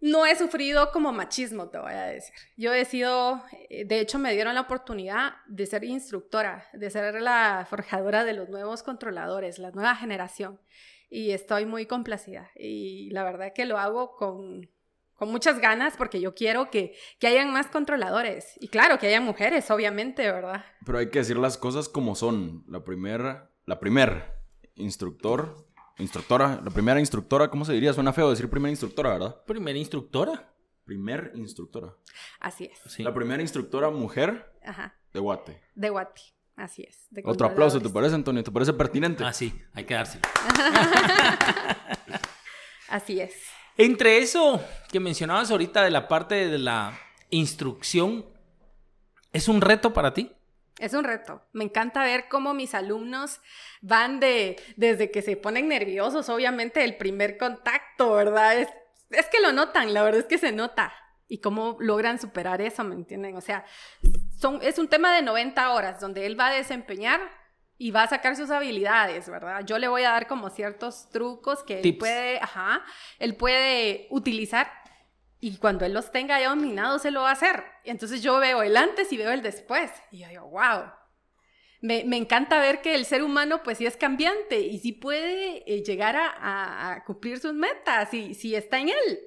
[0.00, 2.34] no he sufrido como machismo, te voy a decir.
[2.56, 7.20] Yo he sido, eh, de hecho me dieron la oportunidad de ser instructora, de ser
[7.20, 10.60] la forjadora de los nuevos controladores, la nueva generación.
[11.08, 12.50] Y estoy muy complacida.
[12.56, 14.68] Y la verdad que lo hago con,
[15.16, 18.52] con muchas ganas porque yo quiero que, que hayan más controladores.
[18.60, 20.64] Y claro, que hayan mujeres, obviamente, ¿verdad?
[20.84, 22.64] Pero hay que decir las cosas como son.
[22.68, 24.34] La primera, la primer
[24.74, 25.66] instructor
[25.98, 27.94] Instructora, la primera instructora, ¿cómo se diría?
[27.94, 29.42] Suena feo decir primera instructora, ¿verdad?
[29.46, 30.52] Primera instructora.
[30.84, 31.94] Primer instructora.
[32.38, 32.78] Así es.
[32.92, 33.02] Sí.
[33.02, 34.94] La primera instructora mujer Ajá.
[35.12, 35.62] de Guate.
[35.74, 36.22] De Guati.
[36.54, 37.06] Así es.
[37.10, 38.44] de Otro aplauso, ¿te parece, Antonio?
[38.44, 39.24] ¿Te parece pertinente?
[39.24, 40.22] Ah, sí, hay que dárselo.
[42.88, 43.34] Así es.
[43.78, 46.98] Entre eso que mencionabas ahorita de la parte de la
[47.30, 48.24] instrucción,
[49.32, 50.32] ¿es un reto para ti?
[50.78, 51.42] Es un reto.
[51.52, 53.40] Me encanta ver cómo mis alumnos
[53.80, 58.60] van de, desde que se ponen nerviosos, obviamente, el primer contacto, ¿verdad?
[58.60, 58.68] Es,
[59.28, 60.92] que lo notan, la verdad es que se nota.
[61.28, 63.36] Y cómo logran superar eso, ¿me entienden?
[63.36, 63.64] O sea,
[64.62, 67.20] es un tema de 90 horas donde él va a desempeñar
[67.78, 69.64] y va a sacar sus habilidades, ¿verdad?
[69.66, 72.82] Yo le voy a dar como ciertos trucos que él puede, ajá,
[73.18, 74.70] él puede utilizar
[75.40, 77.62] y cuando él los tenga ya dominados, se lo va a hacer.
[77.84, 79.90] Entonces yo veo el antes y veo el después.
[80.10, 80.90] Y yo digo, wow.
[81.82, 85.62] Me, me encanta ver que el ser humano pues sí es cambiante y sí puede
[85.70, 89.18] eh, llegar a, a- a cumplir sus metas y si está en él.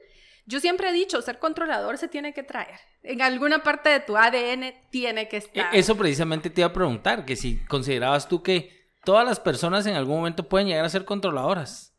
[0.49, 2.79] Yo siempre he dicho, ser controlador se tiene que traer.
[3.03, 5.75] En alguna parte de tu ADN tiene que E- estar.
[5.75, 9.93] Eso precisamente te iba a preguntar, que si considerabas tú que todas las personas en
[9.95, 11.95] algún momento pueden llegar a ser controladoras.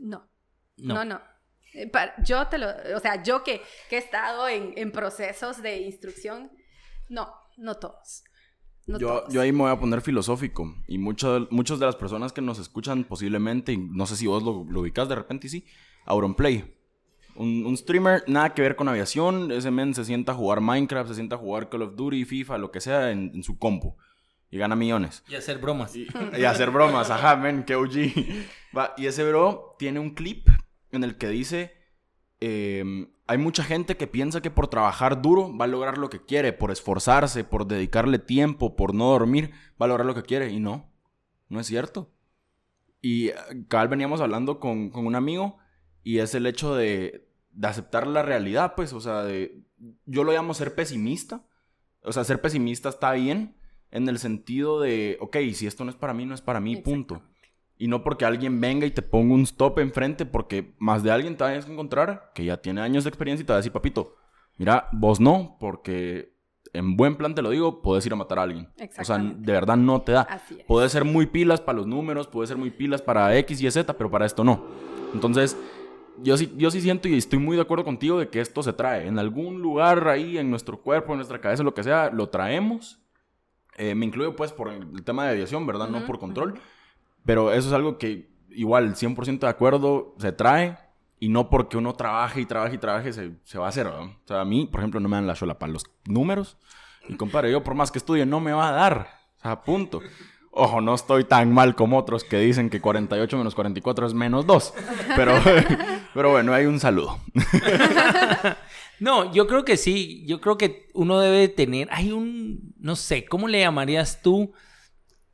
[0.00, 0.26] No.
[0.78, 0.94] No.
[0.94, 1.20] No, no.
[1.74, 1.90] Eh,
[2.24, 3.60] Yo te lo, o sea, yo que,
[3.90, 6.50] que he estado en, en procesos de instrucción,
[7.10, 8.24] no, no todos.
[8.86, 9.32] No yo, todos.
[9.34, 10.74] yo ahí me voy a poner filosófico.
[10.88, 14.42] Y muchas muchas de las personas que nos escuchan posiblemente, y no sé si vos
[14.42, 15.66] lo, lo ubicás de repente y sí,
[16.06, 16.72] Auronplay.
[17.36, 19.50] Un, un streamer, nada que ver con aviación.
[19.50, 22.58] Ese men se sienta a jugar Minecraft, se sienta a jugar Call of Duty, FIFA,
[22.58, 23.96] lo que sea, en, en su compu.
[24.50, 25.24] Y gana millones.
[25.28, 25.94] Y hacer bromas.
[25.96, 26.06] Y,
[26.38, 28.14] y hacer bromas, ajá, men, que OG.
[28.76, 30.48] Va, y ese bro tiene un clip
[30.92, 31.74] en el que dice:
[32.40, 36.24] em, Hay mucha gente que piensa que por trabajar duro va a lograr lo que
[36.24, 40.50] quiere, por esforzarse, por dedicarle tiempo, por no dormir, va a lograr lo que quiere.
[40.50, 40.90] Y no,
[41.48, 42.12] no es cierto.
[43.02, 43.34] Y eh,
[43.68, 45.58] cabal veníamos hablando con, con un amigo
[46.02, 47.25] y es el hecho de,
[47.56, 49.62] de aceptar la realidad, pues, o sea, de,
[50.04, 51.42] yo lo llamo ser pesimista.
[52.02, 53.56] O sea, ser pesimista está bien
[53.90, 56.76] en el sentido de, ok, si esto no es para mí, no es para mí,
[56.76, 57.22] punto.
[57.78, 61.36] Y no porque alguien venga y te ponga un stop enfrente, porque más de alguien
[61.36, 63.72] te vayas a encontrar que ya tiene años de experiencia y te va a decir,
[63.72, 64.16] papito,
[64.58, 66.36] mira, vos no, porque
[66.72, 68.68] en buen plan te lo digo, puedes ir a matar a alguien.
[68.98, 70.22] O sea, de verdad no te da.
[70.22, 70.64] Así es.
[70.64, 73.96] Puede ser muy pilas para los números, puede ser muy pilas para X y Z,
[73.96, 74.64] pero para esto no.
[75.14, 75.56] Entonces,
[76.22, 78.72] yo sí, yo sí siento y estoy muy de acuerdo contigo de que esto se
[78.72, 79.06] trae.
[79.06, 83.00] En algún lugar ahí, en nuestro cuerpo, en nuestra cabeza, lo que sea, lo traemos.
[83.76, 85.88] Eh, me incluyo pues por el tema de aviación, ¿verdad?
[85.88, 86.58] no por control.
[87.24, 90.78] Pero eso es algo que igual, 100% de acuerdo, se trae.
[91.18, 94.02] Y no porque uno trabaje y trabaje y trabaje se, se va a hacer, ¿verdad?
[94.02, 96.58] O sea, a mí, por ejemplo, no me dan la chola para los números.
[97.08, 99.08] Y compadre, yo por más que estudie, no me va a dar.
[99.38, 100.02] O sea, punto.
[100.58, 104.46] Ojo, no estoy tan mal como otros que dicen que 48 menos 44 es menos
[104.46, 104.74] 2.
[105.14, 105.34] Pero,
[106.14, 107.20] pero bueno, hay un saludo.
[108.98, 110.24] No, yo creo que sí.
[110.26, 111.86] Yo creo que uno debe tener.
[111.90, 112.72] Hay un.
[112.78, 114.54] No sé, ¿cómo le llamarías tú?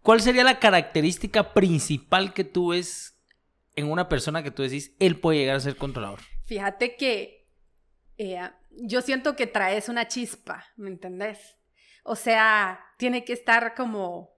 [0.02, 3.22] ¿Cuál sería la característica principal que tú ves
[3.76, 6.18] en una persona que tú decís, él puede llegar a ser controlador?
[6.46, 7.48] Fíjate que
[8.18, 8.40] eh,
[8.72, 11.38] yo siento que traes una chispa, ¿me entendés?
[12.02, 14.31] O sea, tiene que estar como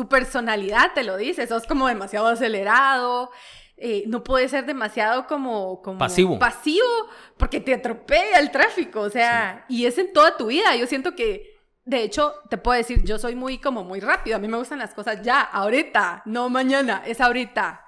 [0.00, 3.30] tu personalidad, te lo dice, sos como demasiado acelerado,
[3.76, 6.38] eh, no puede ser demasiado como, como Pasivo.
[6.38, 6.88] pasivo,
[7.36, 11.14] porque te atropella el tráfico, o sea, y es en toda tu vida, yo siento
[11.14, 14.56] que, de hecho, te puedo decir, yo soy muy como muy rápido, a mí me
[14.56, 17.84] gustan las cosas ya, ahorita, no mañana, es ahorita.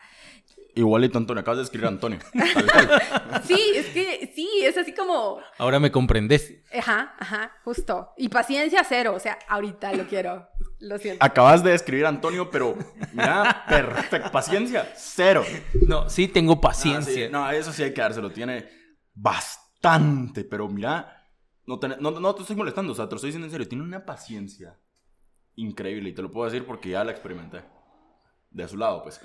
[0.74, 1.42] Igualito, Antonio.
[1.42, 2.18] Acabas de escribir a Antonio.
[3.44, 6.54] Sí, es que sí, es así como, Ahora me comprendes.
[6.78, 8.12] Ajá, ajá, justo.
[8.16, 10.48] Y paciencia cero, o sea, ahorita lo quiero.
[10.82, 11.24] Lo siento.
[11.24, 12.76] Acabas de escribir a Antonio, pero
[13.12, 14.30] mira, perfecto.
[14.32, 15.44] Paciencia, cero.
[15.86, 17.26] No, sí tengo Ah, paciencia.
[17.26, 18.30] sí, No, eso sí hay que dárselo.
[18.30, 18.68] Tiene
[19.14, 21.28] bastante, pero mira,
[21.66, 23.68] no te, no, no te estoy molestando, o sea, te lo estoy diciendo en serio.
[23.68, 24.78] Tiene una paciencia
[25.54, 27.62] increíble y te lo puedo decir porque ya la experimenté.
[28.50, 29.18] De su lado, pues.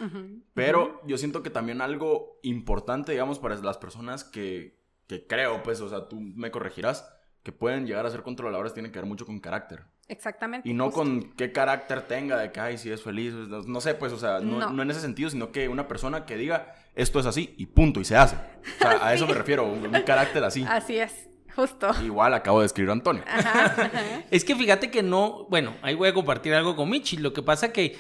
[0.54, 5.82] Pero yo siento que también algo importante, digamos, para las personas que, que creo, pues,
[5.82, 7.06] o sea, tú me corregirás,
[7.44, 9.84] que pueden llegar a ser controladores, tienen que ver mucho con carácter.
[10.10, 10.68] Exactamente.
[10.70, 11.00] Y no justo.
[11.02, 14.18] con qué carácter tenga, de que, ay, si es feliz, no, no sé, pues, o
[14.18, 14.70] sea, no, No.
[14.72, 18.00] no en ese sentido, sino que una persona que diga, esto es así, y punto,
[18.00, 18.36] y se hace.
[18.36, 20.66] O sea, a eso me refiero, un, un carácter así.
[20.68, 21.90] Así es, justo.
[22.04, 23.24] Igual acabo de escribir a Antonio.
[23.28, 23.92] Ajá, ajá.
[24.32, 27.18] Es que fíjate que no, bueno, ahí voy a compartir algo con Michi.
[27.18, 27.98] Lo que pasa que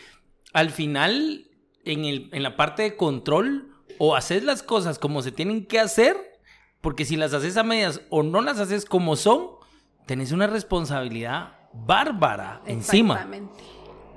[0.53, 1.49] al final,
[1.83, 5.79] en, el, en la parte de control, o haces las cosas como se tienen que
[5.79, 6.15] hacer,
[6.79, 9.47] porque si las haces a medias o no las haces como son,
[10.05, 13.27] tenés una responsabilidad bárbara encima.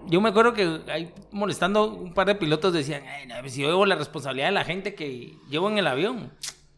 [0.06, 3.68] Yo me acuerdo que ahí molestando un par de pilotos decían, "Ay, no, si yo
[3.68, 6.32] llevo la responsabilidad de la gente que llevo en el avión.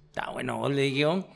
[0.07, 1.27] Está bueno, vos le dije yo,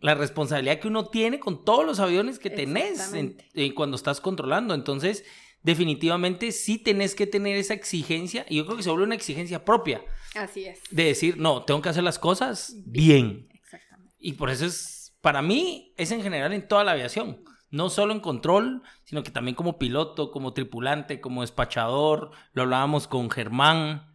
[0.00, 3.36] la responsabilidad que uno tiene con todos los aviones que tenés en-
[3.74, 4.74] cuando estás controlando.
[4.74, 5.24] Entonces,
[5.62, 9.64] definitivamente sí tenés que tener esa exigencia y yo creo que se vuelve una exigencia
[9.64, 10.02] propia
[10.34, 10.80] Así es.
[10.90, 13.48] de decir, no, tengo que hacer las cosas bien.
[13.52, 14.14] Exactamente.
[14.18, 17.44] Y por eso es, para mí, es en general en toda la aviación.
[17.70, 22.30] No solo en control, sino que también como piloto, como tripulante, como despachador.
[22.52, 24.14] Lo hablábamos con Germán,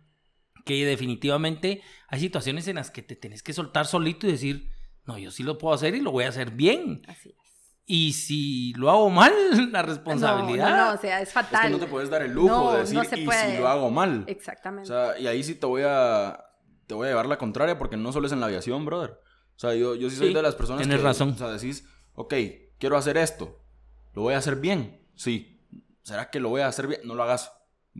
[0.65, 4.69] que definitivamente hay situaciones en las que te tenés que soltar solito y decir,
[5.05, 7.01] no, yo sí lo puedo hacer y lo voy a hacer bien.
[7.07, 7.35] Así es.
[7.85, 9.33] Y si lo hago mal,
[9.71, 10.69] la responsabilidad.
[10.69, 11.63] No, no, no, o sea, es Es fatal.
[11.63, 13.51] que no te puedes dar el lujo No, de no decir, se y puede".
[13.51, 14.23] si lo hago mal.
[14.27, 14.89] Exactamente.
[14.91, 16.39] O sea, y ahí sí te voy a
[16.87, 19.11] te voy a llevar la contraria porque no solo es en la aviación, brother.
[19.55, 21.29] O sea, yo, yo sí soy Sí, de las personas tienes que, razón.
[21.31, 22.33] o sea, decís, ok,
[22.83, 23.61] quiero hacer esto.
[24.13, 24.99] ¿Lo voy a hacer bien?
[25.15, 25.65] Sí.
[26.01, 26.99] ¿Será que lo voy a hacer bien?
[27.05, 27.49] No lo hagas.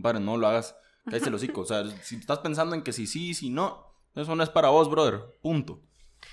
[0.01, 0.75] Padre, no lo hagas.
[1.05, 1.61] Cállate el hocico.
[1.61, 4.67] O sea, si estás pensando en que si sí, si no, eso no es para
[4.67, 5.21] vos, brother.
[5.41, 5.79] Punto.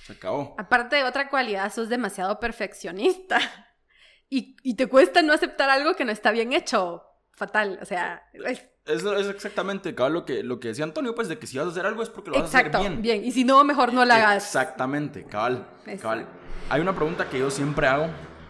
[0.04, 0.56] Se acabó.
[0.58, 3.38] Aparte de otra cualidad, sos demasiado perfeccionista.
[4.32, 7.02] Y, y te cuesta no aceptar algo que no está bien hecho.
[7.32, 7.80] Fatal.
[7.82, 11.48] O sea, es- Es, es exactamente lo que, lo que decía Antonio, pues, de que
[11.48, 12.78] si vas a hacer algo es porque lo vas exacto.
[12.78, 13.02] a hacer bien.
[13.02, 13.24] bien.
[13.24, 14.44] Y si no, mejor no la hagas.
[14.46, 15.66] Exactamente, cabal,
[16.00, 16.28] cabal.
[16.68, 18.06] Hay una pregunta que yo siempre hago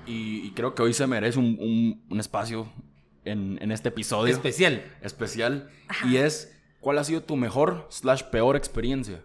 [0.07, 2.71] y, y creo que hoy se merece un, un- un espacio
[3.25, 4.83] en, en este episodio Especial.
[5.03, 5.71] especial
[6.05, 9.23] y es, ¿cuál ha sido tu mejor slash peor experiencia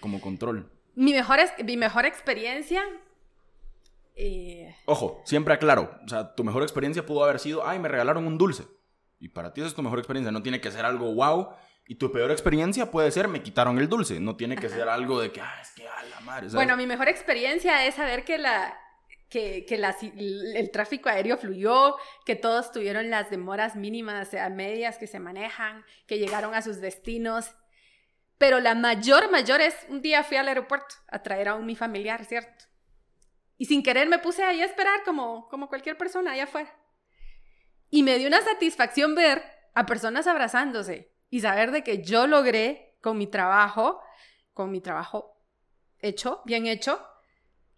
[0.00, 0.70] como control?
[0.94, 2.82] Mi mejor, es- mi mejor experiencia.
[4.14, 8.26] eh, Ojo, siempre aclaro, o sea, tu mejor experiencia pudo haber sido, ay, me regalaron
[8.26, 8.64] un dulce.
[9.18, 11.48] Y para ti esa es tu mejor experiencia, no tiene que ser algo wow.
[11.88, 15.20] Y tu peor experiencia puede ser, me quitaron el dulce, no tiene que ser algo
[15.20, 16.40] de que, ah, es que a la madre.
[16.50, 16.54] ¿sabes?
[16.54, 18.76] Bueno, mi mejor experiencia es saber que la
[19.36, 25.06] que, que el tráfico aéreo fluyó, que todos tuvieron las demoras mínimas, sea, medias que
[25.06, 27.54] se manejan, que llegaron a sus destinos.
[28.38, 31.76] Pero la mayor, mayor es, un día fui al aeropuerto a traer a un mi
[31.76, 32.64] familiar, ¿cierto?
[33.58, 36.74] Y sin querer me puse ahí a esperar como, como cualquier persona allá afuera.
[37.90, 39.42] Y me dio una satisfacción ver
[39.74, 44.00] a personas abrazándose y saber de que yo logré con mi trabajo,
[44.54, 45.38] con mi trabajo
[45.98, 47.06] hecho, bien hecho,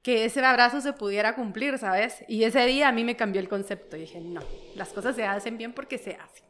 [0.03, 2.25] que ese abrazo se pudiera cumplir, ¿sabes?
[2.29, 3.97] Y ese día a mí me cambió el concepto.
[3.97, 4.41] Y dije, no,
[4.75, 6.45] las cosas se hacen bien porque se hacen,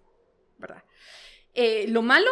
[0.58, 0.84] ¿verdad?
[1.54, 2.30] Eh, lo malo,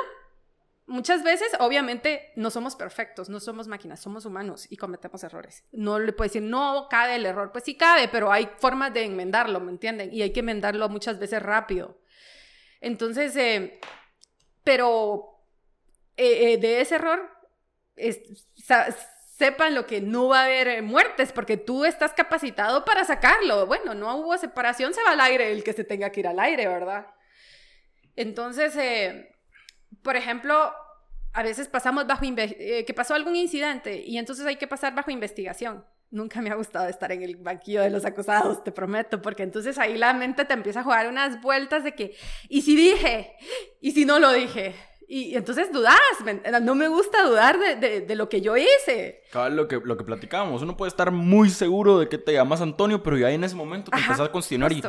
[0.87, 5.65] muchas veces, obviamente, no somos perfectos, no somos máquinas, somos humanos y cometemos errores.
[5.73, 7.51] No le puedo decir, no cabe el error.
[7.51, 10.13] Pues sí cabe, pero hay formas de enmendarlo, ¿me entienden?
[10.13, 11.99] Y hay que enmendarlo muchas veces rápido.
[12.81, 13.81] Entonces, eh,
[14.63, 15.41] pero
[16.17, 17.31] eh, eh, de ese error,
[17.97, 18.21] es-
[19.37, 23.67] sepan lo que no va a haber eh, muertes, porque tú estás capacitado para sacarlo.
[23.67, 26.41] Bueno, no hubo separación, se va al aire el que se tenga que ir al
[26.41, 27.07] aire, ¿verdad?
[28.15, 29.35] Entonces, eh,
[30.03, 30.73] por ejemplo,
[31.35, 35.11] a veces pasamos bajo, eh, que pasó algún incidente y entonces hay que pasar bajo
[35.11, 35.85] investigación.
[36.11, 39.77] Nunca me ha gustado estar en el banquillo de los acusados, te prometo, porque entonces
[39.77, 42.17] ahí la mente te empieza a jugar unas vueltas de que,
[42.49, 43.37] ¿y si dije?
[43.83, 44.75] ¿Y si no lo dije?
[45.09, 49.23] Y entonces dudas, ¿me- no me gusta dudar de, de- de lo que yo hice.
[49.31, 52.61] Cabal, lo que, lo que platicábamos, uno puede estar muy seguro de que te llamas
[52.61, 54.83] Antonio, pero ya en ese momento te Ajá, empezás a cuestionar y,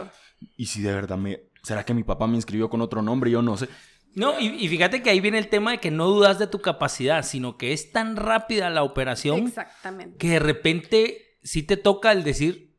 [0.55, 1.41] y si de verdad me...
[1.63, 3.29] ¿Será que mi papá me inscribió con otro nombre?
[3.29, 3.67] Yo no sé.
[4.15, 6.59] No, y, y fíjate que ahí viene el tema de que no dudas de tu
[6.61, 10.17] capacidad, sino que es tan rápida la operación Exactamente.
[10.17, 12.73] que de repente sí te toca el decir,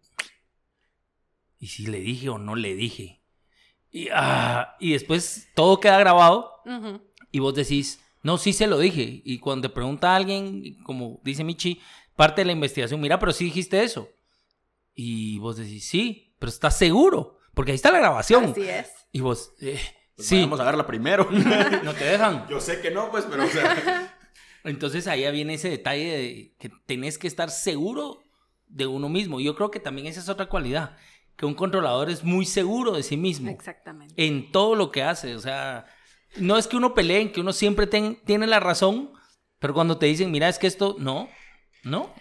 [1.59, 3.23] ¿y si le dije o no le dije?
[3.91, 7.01] Y, ah, y después todo queda grabado Ujú.
[7.31, 9.23] Y vos decís, no, sí se lo dije.
[9.25, 11.81] Y cuando te pregunta alguien, como dice Michi,
[12.17, 14.09] parte de la investigación, mira, pero sí dijiste eso.
[14.95, 18.45] Y vos decís, sí, pero estás seguro, porque ahí está la grabación.
[18.47, 18.91] Así es.
[19.13, 19.81] Y vos, eh,
[20.17, 21.29] Pues sí, Vamos a verla primero.
[21.85, 22.47] no te dejan.
[22.49, 24.15] Yo sé que no, pues, pero o sea...
[24.65, 28.23] Entonces ahí viene ese detalle de que tenés que estar seguro
[28.67, 29.41] de uno mismo.
[29.41, 30.97] Yo creo que también esa es otra cualidad,
[31.37, 34.15] que un controlador es muy seguro de sí mismo Exactamente.
[34.17, 35.37] en todo lo que hace.
[35.37, 35.87] O sea,
[36.37, 39.13] no es que uno pelee, en que uno siempre ten- tiene la razón,
[39.59, 41.29] pero cuando te dicen, mira, es que esto, no,
[41.83, 42.15] no.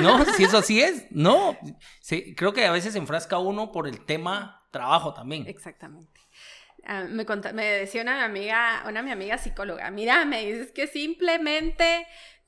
[0.00, 1.56] No, si eso así es, no.
[2.00, 5.46] Sí, creo que a veces se enfrasca uno por el tema trabajo también.
[5.46, 6.20] Exactamente.
[6.84, 10.86] Ah, me, conta- me decía una amiga, una mi amiga psicóloga, mira, me dices que
[10.86, 12.06] simplemente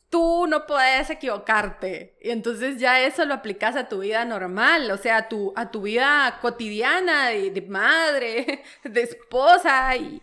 [0.09, 2.16] tú no puedes equivocarte.
[2.20, 5.70] Y entonces ya eso lo aplicas a tu vida normal, o sea, a tu, a
[5.70, 10.20] tu vida cotidiana de, de madre, de esposa y...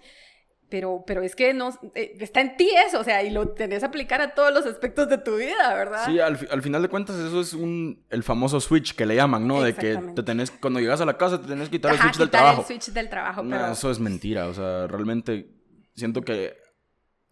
[0.70, 3.80] Pero, pero es que no, eh, está en ti eso, o sea, y lo tenés
[3.80, 6.06] que aplicar a todos los aspectos de tu vida, ¿verdad?
[6.06, 9.48] Sí, al, al final de cuentas eso es un, el famoso switch que le llaman,
[9.48, 9.62] ¿no?
[9.64, 12.18] De que te tenés, cuando llegas a la casa te tenés que quitar el switch
[12.18, 12.62] del quitar trabajo.
[12.62, 13.72] el switch del trabajo, No, pero...
[13.72, 15.50] eso es mentira, o sea, realmente
[15.96, 16.56] siento que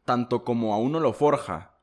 [0.04, 1.76] tanto como a uno lo forja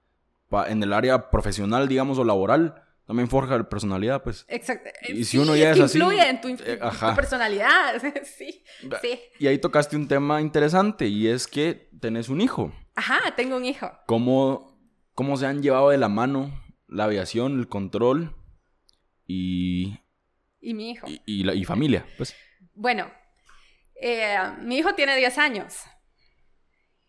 [0.49, 4.45] pa- en el área profesional, digamos, o laboral, también forja la personalidad, pues.
[4.49, 4.89] Exacto.
[5.09, 8.01] Y si Sí, uno ya es es que así, influye en tu, eh, tu personalidad.
[8.25, 8.65] sí,
[9.03, 9.21] sí.
[9.39, 12.73] Y ahí tocaste un tema interesante y es que tenés un hijo.
[12.97, 13.91] Ajá, tengo un hijo.
[14.07, 14.79] ¿Cómo,
[15.15, 18.35] cómo se han llevado de la mano la aviación, el control
[19.27, 19.99] y,
[20.61, 21.07] Y mi hijo.
[21.09, 22.07] y, y la, y familia?
[22.17, 22.35] Pues.
[22.75, 23.11] Bueno,
[24.01, 25.75] eh, mi hijo tiene 10 años.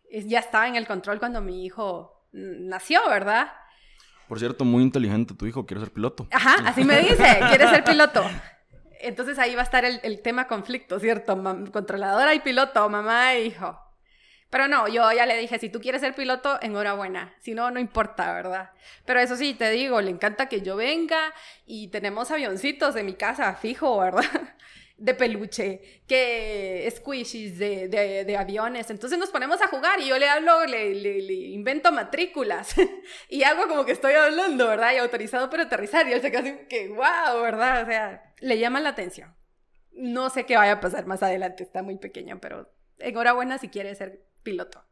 [0.10, 3.48] Es- Ya estaba en el control cuando mi hijo nació, ¿verdad?
[4.28, 6.28] Por cierto, muy inteligente tu hijo, quiere ser piloto.
[6.32, 8.24] Ajá, así me dice, quiere ser piloto.
[9.00, 11.36] Entonces ahí va a estar el, tema conflicto, ¿cierto?
[11.36, 13.80] Mam- controladora y piloto, mamá e hijo.
[14.50, 17.34] Pero no, yo ya le dije, si tú quieres ser piloto, enhorabuena.
[17.42, 18.72] Si no, no importa, ¿verdad?
[19.06, 21.34] Pero eso sí, te digo, le encanta que yo venga
[21.66, 24.24] y tenemos avioncitos en mi casa, fijo, ¿verdad?
[24.98, 28.90] De peluche, que squishies de, de, aviones.
[28.90, 32.74] Entonces nos ponemos a jugar y yo le hablo, le, invento matrículas
[33.30, 34.94] y hago como que estoy hablando, ¿verdad?
[34.94, 36.08] Y autorizado para aterrizar.
[36.08, 37.84] Y él se queda así que, wow, ¿verdad?
[37.84, 39.36] O sea, le llama la atención.
[39.92, 43.96] No sé qué vaya a pasar más adelante, está muy pequeño, pero enhorabuena si quiere
[43.96, 44.86] ser piloto.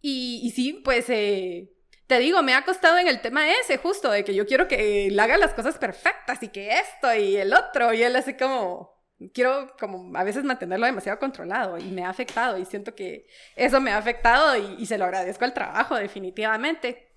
[0.00, 1.72] Y, y sí, pues eh,
[2.12, 5.06] te digo, me ha costado en el tema ese, justo, de que yo quiero que
[5.06, 9.02] él haga las cosas perfectas y que esto y el otro, y él así como,
[9.32, 13.80] quiero como a veces mantenerlo demasiado controlado y me ha afectado y siento que eso
[13.80, 17.16] me ha afectado y, y se lo agradezco al trabajo definitivamente.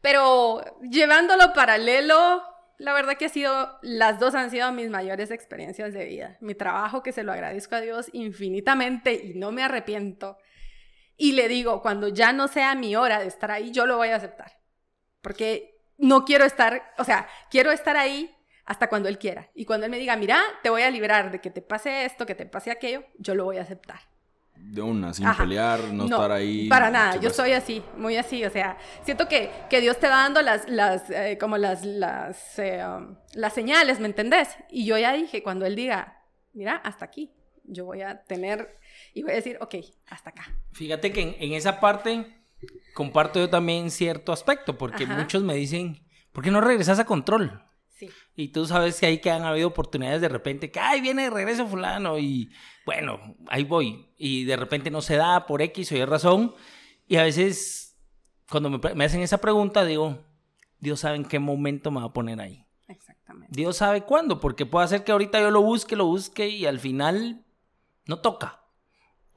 [0.00, 2.42] Pero llevándolo paralelo,
[2.78, 6.38] la verdad que ha sido, las dos han sido mis mayores experiencias de vida.
[6.40, 10.38] Mi trabajo, que se lo agradezco a Dios infinitamente y no me arrepiento.
[11.16, 14.08] Y le digo, cuando ya no sea mi hora de estar ahí, yo lo voy
[14.08, 14.58] a aceptar.
[15.20, 19.50] Porque no quiero estar, o sea, quiero estar ahí hasta cuando Él quiera.
[19.54, 22.26] Y cuando Él me diga, mira, te voy a librar de que te pase esto,
[22.26, 24.00] que te pase aquello, yo lo voy a aceptar.
[24.56, 25.42] De una, sin Ajá.
[25.42, 26.68] pelear, no, estar ahí.
[26.68, 30.22] Para nada, yo soy así, muy así, o sea, siento que, que Dios te va
[30.22, 34.48] dando las, las eh, como las, las, eh, um, las señales, ¿me entendés?
[34.70, 36.22] Y yo ya dije, cuando Él diga,
[36.54, 37.32] mira, hasta aquí,
[37.64, 38.78] yo voy a tener,
[39.14, 40.54] y voy a decir, ok, hasta acá.
[40.72, 42.26] Fíjate que en, en esa parte
[42.94, 45.16] comparto yo también cierto aspecto, porque Ajá.
[45.16, 47.62] muchos me dicen, ¿por qué no regresas a control?
[47.88, 48.10] Sí.
[48.34, 51.30] Y tú sabes que ahí que han habido oportunidades de repente, que, ay, viene de
[51.30, 52.50] regreso fulano y
[52.84, 54.12] bueno, ahí voy.
[54.18, 56.54] Y de repente no se da por X o Y razón.
[57.06, 57.96] Y a veces,
[58.50, 60.18] cuando me, me hacen esa pregunta, digo,
[60.80, 62.66] Dios sabe en qué momento me va a poner ahí.
[62.88, 63.54] Exactamente.
[63.54, 66.80] Dios sabe cuándo, porque puede hacer que ahorita yo lo busque, lo busque y al
[66.80, 67.44] final
[68.06, 68.63] no toca.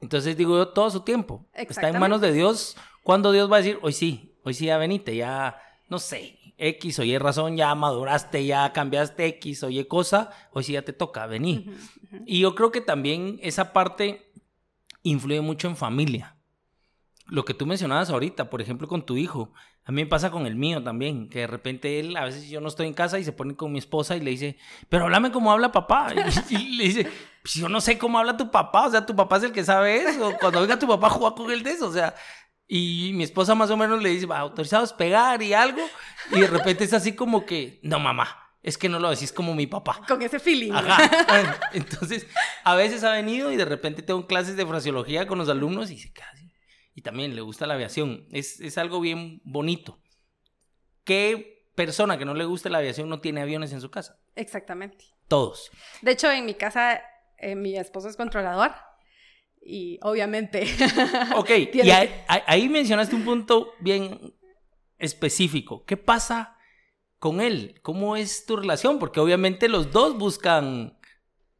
[0.00, 1.46] Entonces digo yo, todo su tiempo.
[1.52, 2.76] Está en manos de Dios.
[3.02, 6.98] Cuando Dios va a decir, hoy sí, hoy sí ya venite, ya, no sé, X
[6.98, 10.92] o Y razón, ya maduraste, ya cambiaste X o Y cosa, hoy sí ya te
[10.92, 11.66] toca, vení.
[11.66, 12.24] Ujú, ujú.
[12.26, 14.32] Y yo creo que también esa parte
[15.02, 16.37] influye mucho en familia.
[17.28, 19.52] Lo que tú mencionabas ahorita, por ejemplo, con tu hijo.
[19.84, 22.60] A mí me pasa con el mío también, que de repente él, a veces yo
[22.60, 25.30] no estoy en casa y se pone con mi esposa y le dice, pero háblame
[25.30, 26.12] como habla papá.
[26.50, 27.10] Y, y le dice,
[27.42, 29.64] pues yo no sé cómo habla tu papá, o sea, tu papá es el que
[29.64, 30.34] sabe eso.
[30.40, 32.14] Cuando venga tu papá, juega con él de eso, o sea.
[32.66, 35.80] Y mi esposa más o menos le dice, va, autorizados pegar y algo.
[36.32, 38.28] Y de repente es así como que, no mamá,
[38.62, 40.02] es que no lo decís como mi papá.
[40.06, 40.72] Con ese feeling.
[40.72, 41.58] Ajá.
[41.72, 42.26] Entonces,
[42.64, 45.98] a veces ha venido y de repente tengo clases de fraseología con los alumnos y
[45.98, 46.47] se queda así.
[46.98, 48.26] Y también le gusta la aviación.
[48.32, 50.00] Es, es algo bien bonito.
[51.04, 54.18] ¿Qué persona que no le guste la aviación no tiene aviones en su casa?
[54.34, 55.04] Exactamente.
[55.28, 55.70] Todos.
[56.02, 57.00] De hecho, en mi casa,
[57.36, 58.72] eh, mi esposo es controlador.
[59.62, 60.66] Y obviamente.
[61.36, 61.88] Ok, y
[62.26, 64.34] ahí mencionaste un punto bien
[64.98, 65.84] específico.
[65.84, 66.58] ¿Qué pasa
[67.20, 67.78] con él?
[67.82, 68.98] ¿Cómo es tu relación?
[68.98, 70.97] Porque obviamente los dos buscan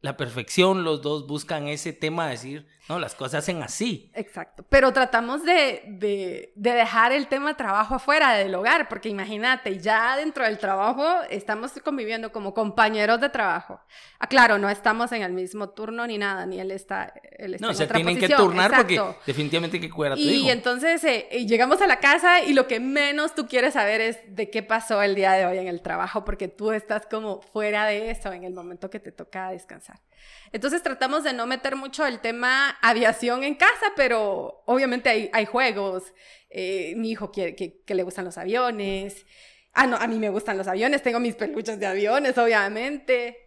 [0.01, 4.09] la perfección, los dos buscan ese tema de decir, no, las cosas hacen así.
[4.15, 4.65] Exacto.
[4.69, 10.15] Pero tratamos de, de- de dejar el tema trabajo afuera del hogar, porque imagínate, ya
[10.15, 13.79] dentro del trabajo estamos conviviendo como compañeros de trabajo.
[14.19, 17.65] Ah, claro, no estamos en el mismo turno ni nada, ni él está, él está
[17.67, 19.05] No, en se otra tienen que turnar Exacto.
[19.05, 20.49] porque definitivamente hay que cuidar a tu Y hijo.
[20.49, 24.17] entonces eh, eh, llegamos a la casa y lo que menos tú quieres saber es
[24.35, 27.85] de qué pasó el día de hoy en el trabajo, porque tú estás como fuera
[27.85, 29.88] de eso en el momento que te toca descansar.
[30.51, 35.45] Entonces tratamos de no meter mucho el tema aviación en casa, pero obviamente hay, hay
[35.45, 36.03] juegos.
[36.49, 39.25] Eh, mi hijo quiere que, que le gustan los aviones.
[39.73, 43.37] Ah, no, a mí me gustan los aviones, tengo mis peluches de aviones, obviamente.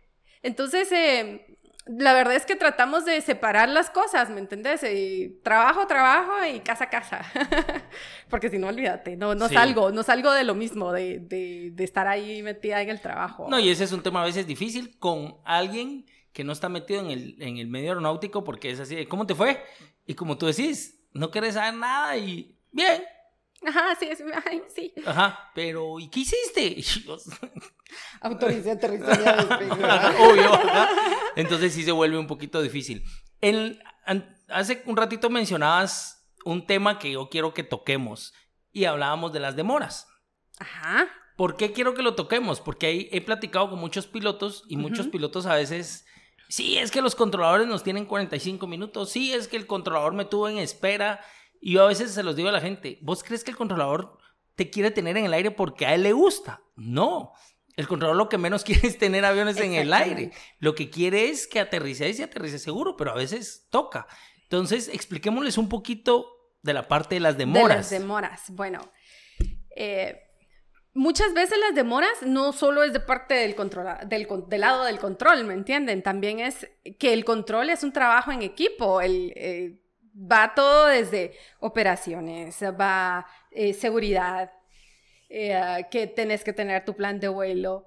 [0.45, 4.85] Entonces, eh, la verdad es que tratamos de separar las cosas, ¿me entendés?
[4.85, 7.23] Eh, trabajo, trabajo y casa, casa.
[8.31, 9.55] Porque si no, olvídate, no, no Sí.
[9.55, 13.47] salgo, no salgo de lo mismo, de, de, de estar ahí metida en el trabajo.
[13.51, 17.01] No, y ese es un tema a veces difícil con alguien que no está metido
[17.01, 19.63] en el, en el medio aeronáutico porque es así de, ¿cómo te fue?
[20.07, 23.03] Y como tú decís, no quieres saber nada y bien,
[23.65, 24.93] Ajá, sí, sí, ay, sí.
[25.07, 26.83] ajá, pero ¿y qué hiciste?
[28.21, 29.23] Autoricé aterrizaje
[30.25, 30.89] Obvio, ajá.
[31.37, 33.05] Entonces sí se vuelve un poquito difícil.
[33.41, 38.35] En- an- hace un ratito mencionabas un tema que yo quiero que toquemos
[38.73, 40.09] y hablábamos de las demoras.
[40.59, 41.09] Ajá.
[41.37, 42.61] ¿Por qué quiero que lo toquemos?
[42.61, 45.13] Porque ahí he platicado con muchos pilotos y muchos Ujú.
[45.13, 46.05] pilotos a veces,
[46.53, 50.27] sí, es que los controladores nos tienen 45 minutos, sí, es que el controlador me
[50.27, 51.21] tuvo en espera.
[51.61, 54.19] Y yo a veces se los digo a la gente, ¿vos crees que el controlador
[54.55, 56.63] te quiere tener en el aire porque a él le gusta?
[56.77, 57.33] No.
[57.75, 60.31] El controlador lo que menos quiere es tener aviones en el aire.
[60.59, 64.07] Lo que quiere es que aterricéis y aterrice seguro, pero a veces toca.
[64.43, 66.27] Entonces, expliquémosles un poquito
[66.63, 67.77] de la parte de las De demoras.
[67.77, 68.51] las demoras.
[68.51, 68.93] Bueno,
[69.75, 70.21] eh,
[70.95, 74.85] muchas veces las demoras no solo es de parte del, controla- del, con- del lado
[74.85, 76.03] del control, ¿me entienden?
[76.03, 76.69] También es
[76.99, 79.01] que el control es un trabajo en equipo.
[79.01, 79.79] El, eh,
[80.15, 84.53] va todo desde operaciones, va eh, seguridad,
[85.29, 87.87] eh, que tenés que tener tu plan de vuelo.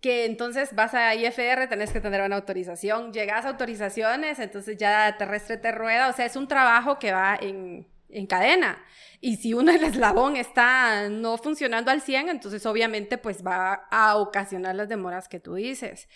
[0.00, 3.12] Que entonces vas a IFR, tenés que tener una autorización.
[3.12, 6.08] Llegas a autorizaciones, entonces ya terrestre te rueda.
[6.08, 8.84] O sea, es un trabajo que va en, en cadena.
[9.20, 14.16] Y si uno el eslabón está no funcionando al 100, entonces obviamente pues va a
[14.16, 16.08] ocasionar las demoras que tú dices.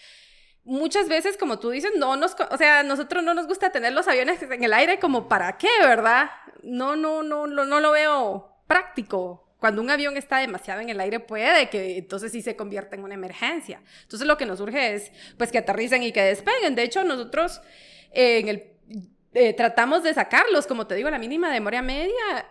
[0.64, 4.08] Muchas veces, como tú dices, no nos, o sea, nosotros no nos gusta tener los
[4.08, 6.30] aviones en el aire como para qué, ¿verdad?
[6.62, 9.44] No, no, no, no, no lo veo práctico.
[9.58, 13.04] Cuando un avión está demasiado en el aire puede que entonces sí se convierta en
[13.04, 13.82] una emergencia.
[14.02, 16.74] Entonces lo que nos urge es pues que aterricen y que despeguen.
[16.74, 17.60] De hecho, nosotros
[18.12, 18.73] eh, en el
[19.34, 22.46] eh, tratamos de sacarlos, como te digo, la mínima demora media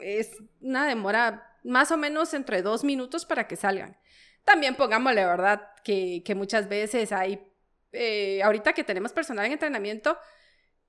[0.00, 0.30] es
[0.60, 3.96] una demora más o menos entre dos minutos para que salgan.
[4.44, 5.60] También pongámosle, ¿verdad?
[5.84, 7.40] Que, que muchas veces hay,
[7.92, 10.18] eh, ahorita que tenemos personal en entrenamiento,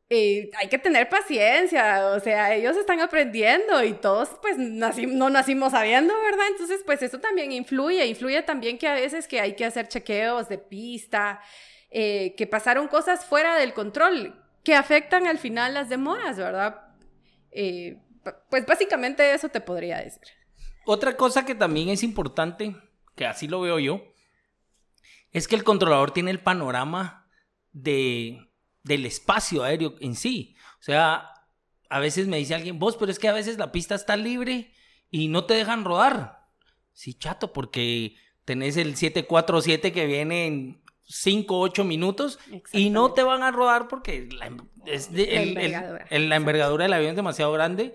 [0.09, 5.29] eh, hay que tener paciencia, o sea, ellos están aprendiendo y todos pues naci- no
[5.29, 6.45] nacimos sabiendo, ¿verdad?
[6.51, 10.49] Entonces pues eso también influye, influye también que a veces que hay que hacer chequeos
[10.49, 11.41] de pista,
[11.89, 16.95] eh, que pasaron cosas fuera del control que afectan al final las demoras, ¿verdad?
[17.51, 18.01] Eh,
[18.49, 20.21] pues básicamente eso te podría decir.
[20.85, 22.75] Otra cosa que también es importante,
[23.15, 24.01] que así lo veo yo,
[25.31, 27.29] es que el controlador tiene el panorama
[27.71, 28.51] de,
[28.83, 30.55] del espacio aéreo en sí.
[30.79, 31.29] O sea,
[31.89, 34.73] a veces me dice alguien, vos, pero es que a veces la pista está libre
[35.09, 36.47] y no te dejan rodar.
[36.91, 42.39] Sí, chato, porque tenés el 747 que viene en 5 8 minutos
[42.71, 46.07] y no te van a rodar porque la, em- es de- La el- el- envergadura.
[46.09, 47.93] el- la envergadura del avión es demasiado grande.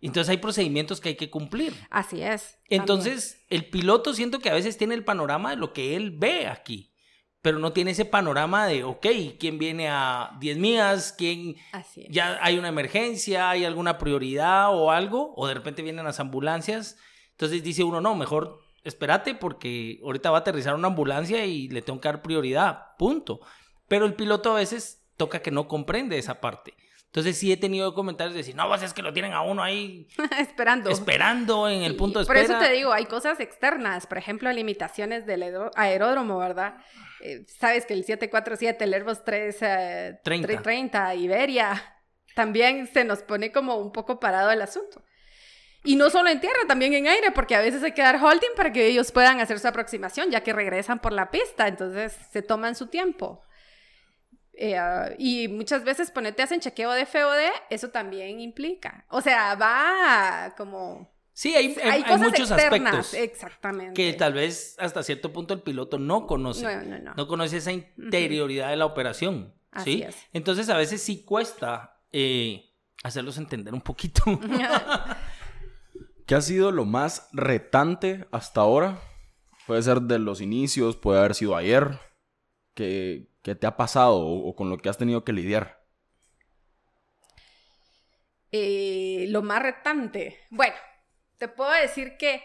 [0.00, 1.74] Entonces hay procedimientos que hay que cumplir.
[1.90, 2.58] Así es.
[2.68, 6.46] Entonces, el piloto siento que a veces tiene el panorama de lo que él ve
[6.46, 6.94] aquí,
[7.42, 9.06] pero no tiene ese panorama de, ok,
[9.40, 11.12] ¿quién viene a 10 millas?
[11.18, 11.56] ¿Quién.
[11.72, 12.08] Así es.
[12.10, 13.50] ya hay una emergencia?
[13.50, 15.34] ¿Hay alguna prioridad o algo?
[15.36, 16.96] O de repente vienen las ambulancias.
[17.32, 21.82] Entonces dice uno, no, mejor espérate porque ahorita va a aterrizar una ambulancia y le
[21.82, 23.40] tengo que dar prioridad, punto.
[23.86, 26.74] Pero el piloto a veces toca que no comprende esa parte.
[27.06, 29.62] Entonces sí he tenido comentarios de decir, no, pues es que lo tienen a uno
[29.62, 30.06] ahí
[30.38, 30.90] Esperando.
[30.90, 32.58] esperando en el punto de Por espera.
[32.58, 35.42] eso te digo, hay cosas externas, por ejemplo, limitaciones del
[35.74, 36.74] aeródromo, ¿verdad?
[37.22, 40.46] Eh, Sabes que el 747, el Airbus 3, eh, 30.
[40.46, 41.82] 330, Iberia,
[42.34, 45.02] también se nos pone como un poco parado el asunto.
[45.88, 48.50] Y no solo en tierra, también en aire, porque a veces hay que dar holding
[48.54, 52.42] para que ellos puedan hacer su aproximación, ya que regresan por la pista, entonces se
[52.42, 53.42] toman su tiempo.
[54.52, 57.38] Eh, ah, y muchas veces ponerte hacen chequeo de FOD,
[57.70, 59.06] eso también implica.
[59.08, 61.10] O sea, va como...
[61.32, 63.94] Sí, hay, hay- Hay, hay cosas muchos externas, aspectos exactamente.
[63.94, 66.64] que tal vez hasta cierto punto el piloto no conoce.
[66.64, 67.14] No, no, no.
[67.14, 69.54] No conoce esa interioridad de la operación.
[69.70, 70.02] Así ¿sí?
[70.02, 70.16] es.
[70.34, 72.74] Entonces a veces sí cuesta eh,
[73.04, 74.22] hacerlos entender un poquito.
[76.28, 79.00] ¿Qué ha sido lo más retante hasta ahora?
[79.66, 81.98] Puede ser de los inicios, puede haber sido ayer.
[82.74, 85.82] ¿Qué, qué te ha pasado o, con lo que has tenido que lidiar?
[88.52, 90.38] Eh, lo más retante.
[90.50, 90.74] Bueno,
[91.38, 92.42] te puedo decir que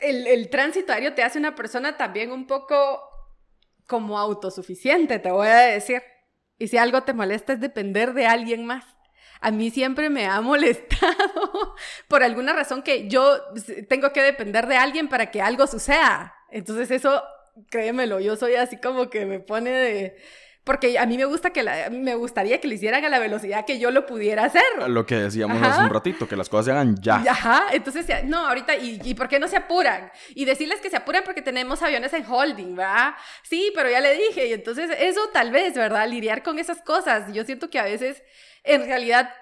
[0.00, 3.00] el, el tránsito aéreo te hace una persona también un poco
[3.86, 6.02] como autosuficiente, te voy a decir.
[6.58, 8.84] Y si algo te molesta es depender de alguien más.
[9.42, 11.74] A mí siempre me ha molestado
[12.08, 13.38] por alguna razón que yo
[13.88, 16.34] tengo que depender de alguien para que algo suceda.
[16.50, 17.22] Entonces eso,
[17.68, 20.16] créemelo, yo soy así como que me pone de...
[20.64, 23.64] Porque a mí me gusta que la- me gustaría que lo hicieran a la velocidad
[23.64, 24.62] que yo lo pudiera hacer.
[24.86, 25.72] Lo que decíamos Ajá.
[25.72, 27.16] hace un ratito, que las cosas se hagan ya.
[27.16, 30.12] Ajá, entonces, no, ahorita, ¿y, ¿y por qué no se apuran?
[30.36, 33.14] Y decirles que se apuran porque tenemos aviones en holding, ¿verdad?
[33.42, 36.06] Sí, pero ya le dije, y entonces eso tal vez, ¿verdad?
[36.08, 37.32] Lidiar con esas cosas.
[37.32, 38.22] Yo siento que a veces,
[38.62, 39.34] en realidad,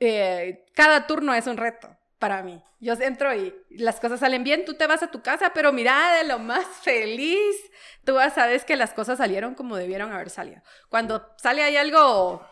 [0.00, 1.88] eh, cada turno es un reto
[2.18, 2.62] para mí.
[2.80, 6.14] Yo entro y las cosas salen bien, tú te vas a tu casa, pero mira,
[6.16, 7.56] de lo más feliz,
[8.04, 10.60] tú vas, sabes que las cosas salieron como debieron haber salido.
[10.88, 12.44] Cuando sale ahí algo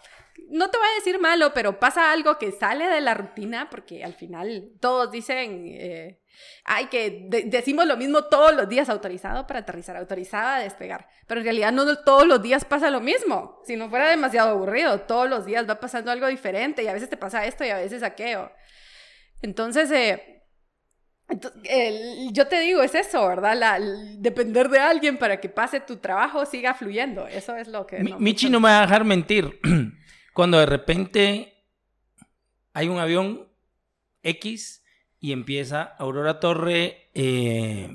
[0.49, 4.05] no te voy a decir malo, pero pasa algo que sale de la rutina, porque
[4.05, 6.21] al final todos dicen, eh,
[6.65, 11.09] ay, que de- decimos lo mismo todos los días, autorizado para aterrizar, autorizado a despegar,
[11.27, 15.01] pero en realidad no todos los días pasa lo mismo, si no fuera demasiado aburrido,
[15.01, 17.79] todos los días va pasando algo diferente y a veces te pasa esto y a
[17.79, 18.51] veces aquello.
[19.43, 20.43] Entonces, eh,
[21.29, 21.61] Entonces,
[22.33, 23.57] yo te digo, es eso, ¿verdad?
[23.59, 23.81] La-
[24.19, 27.27] depender de alguien para que pase tu trabajo siga fluyendo.
[27.27, 27.99] Eso es lo que...
[27.99, 29.59] Mi- no- Michi no me va a dejar mentir.
[30.35, 31.65] Cuando de repente
[32.73, 33.49] hay un avión
[34.23, 34.85] X
[35.19, 37.89] y empieza Aurora Torre eh,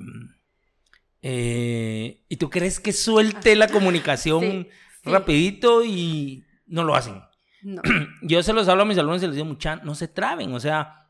[1.22, 4.70] eh, y tú crees que suelte la comunicación Sí,
[5.04, 5.10] sí.
[5.10, 7.22] rapidito y no lo hacen.
[7.62, 7.82] No,
[8.24, 10.60] Yo se los hablo a mis alumnos y les digo, mucha, no se traben, o
[10.60, 11.01] sea,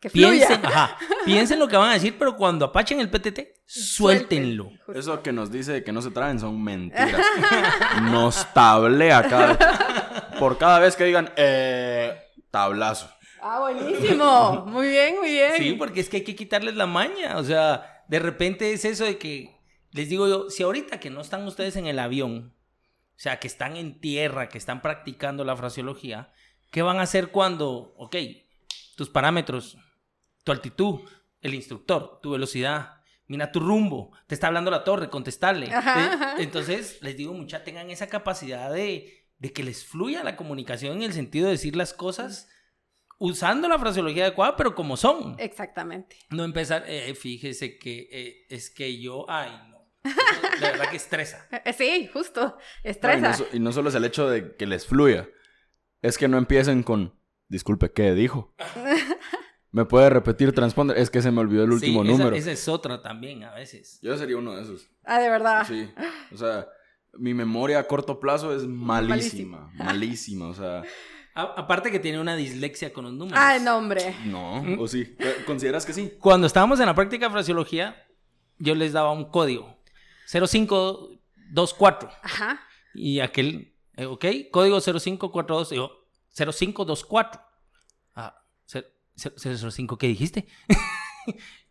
[0.00, 0.46] que fluya.
[0.46, 4.70] piensen, ajá, piensen lo que van a decir, pero cuando apachen el PTT, suéltenlo.
[4.94, 7.20] Eso que nos dice que no se traen son mentiras.
[8.02, 12.16] Nos tablea cada Por cada vez que digan, eh,
[12.50, 13.10] tablazo.
[13.40, 14.66] Ah, buenísimo.
[14.66, 15.52] Muy bien, muy bien.
[15.56, 17.36] Sí, porque es que hay que quitarles la maña.
[17.38, 19.56] O sea, de repente es eso de que,
[19.92, 22.54] les digo yo, si ahorita que no están ustedes en el avión,
[23.16, 26.32] o sea, que están en tierra, que están practicando la fraseología,
[26.70, 28.16] ¿qué van a hacer cuando, ok,
[28.96, 29.78] tus parámetros,
[30.46, 31.00] tu altitud,
[31.40, 35.66] el instructor, tu velocidad, mira tu rumbo, te está hablando la torre, contestarle.
[35.74, 36.34] Ajá, Eh, ajá.
[36.38, 41.02] Entonces, les digo, mucha, tengan esa capacidad de, de que les fluya la comunicación en
[41.02, 42.48] el sentido de decir las cosas
[43.18, 45.34] usando la fraseología adecuada, pero como son.
[45.40, 46.16] Exactamente.
[46.30, 49.76] No empezar, eh, fíjese que eh, es que yo, ay, no.
[50.60, 51.48] De verdad que estresa.
[51.64, 52.56] Eh, Sí, justo.
[52.84, 53.36] Estresa.
[53.36, 55.28] no, y no solo es el hecho de que les fluya,
[56.02, 57.18] es que no empiecen con,
[57.48, 58.54] disculpe, ¿qué dijo?
[59.76, 60.96] ¿Me puede repetir transponder?
[60.96, 62.34] Es que se me olvidó el último Sí, esa- número.
[62.34, 63.98] Esa, es otra también a veces.
[64.00, 64.88] Yo sería uno de esos.
[65.04, 65.66] Ah, de verdad.
[65.68, 65.86] Sí.
[66.32, 66.66] O sea,
[67.18, 69.68] mi memoria a corto plazo es malísima.
[69.68, 69.70] Malísima.
[69.84, 70.46] Malísima.
[70.48, 70.82] O sea,
[71.34, 73.38] A- aparte que tiene una dislexia con los números.
[73.38, 74.16] Ay, no, hombre.
[74.24, 74.62] no.
[74.62, 74.80] ¿Mm?
[74.80, 75.14] ¿O sí?
[75.44, 76.10] ¿Consideras que sí?
[76.20, 78.02] Cuando estábamos en la práctica de fraseología,
[78.58, 79.76] yo les daba un código.
[80.26, 82.10] 0524.
[82.22, 82.60] Ajá.
[82.94, 85.90] Y aquel, eh, ok, código 0542, digo,
[86.34, 87.42] 0524.
[89.16, 90.46] Ah, ce- ce- 05, ¿qué dijiste?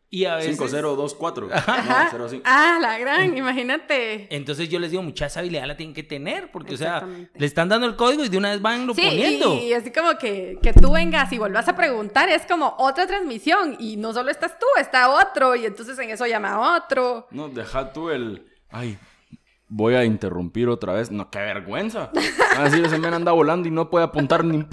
[0.09, 0.55] y a veces...
[0.57, 1.49] 5024.
[1.53, 2.09] Ajá.
[2.17, 2.43] No, 05.
[2.45, 4.33] Ah, la gran, imagínate.
[4.35, 7.45] Entonces yo les digo, mucha esa habilidad la tienen que tener, porque, o sea, le
[7.45, 9.55] están dando el código y de una vez van lo Sí, poniendo.
[9.61, 13.75] y así como que, que tú vengas y vuelvas a preguntar, es como otra transmisión
[13.79, 17.27] y no solo estás tú, está otro y entonces en eso llama a otro.
[17.31, 18.47] No, deja tú el.
[18.69, 18.97] Ay,
[19.67, 21.11] voy a interrumpir otra vez.
[21.11, 22.11] No, qué vergüenza.
[22.57, 24.69] Así ese men anda volando y no puede apuntar ni un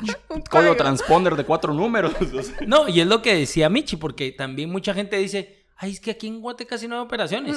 [0.51, 0.77] código.
[0.77, 2.13] transponder de cuatro números.
[2.67, 6.11] No, y es lo que decía Michi, porque también mucha gente dice, ay, es que
[6.13, 7.57] aquí en Guate casi no hay operaciones.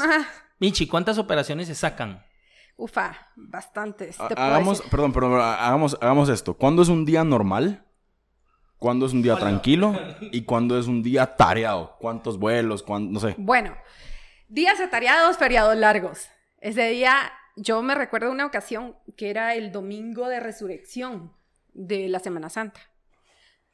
[0.60, 2.24] Michi, ¿cuántas operaciones se sacan?
[2.78, 4.18] Ufa, bastantes.
[4.18, 4.92] te hagamos, decir.
[4.92, 6.54] perdón, perdón, hagamos, hagamos esto.
[6.56, 7.86] ¿Cuándo es un día normal?
[8.78, 9.98] ¿Cuándo es un día tranquilo?
[10.32, 11.96] ¿Y cuándo es un día tareado?
[12.00, 12.84] ¿Cuántos vuelos?
[12.84, 13.36] ¿Cuán- no sé.
[13.38, 13.76] Bueno,
[14.50, 16.28] días atareados, feriados largos.
[16.66, 21.32] Ese día, yo me recuerdo una ocasión que era el domingo de resurrección
[21.74, 22.82] de la Semana Santa.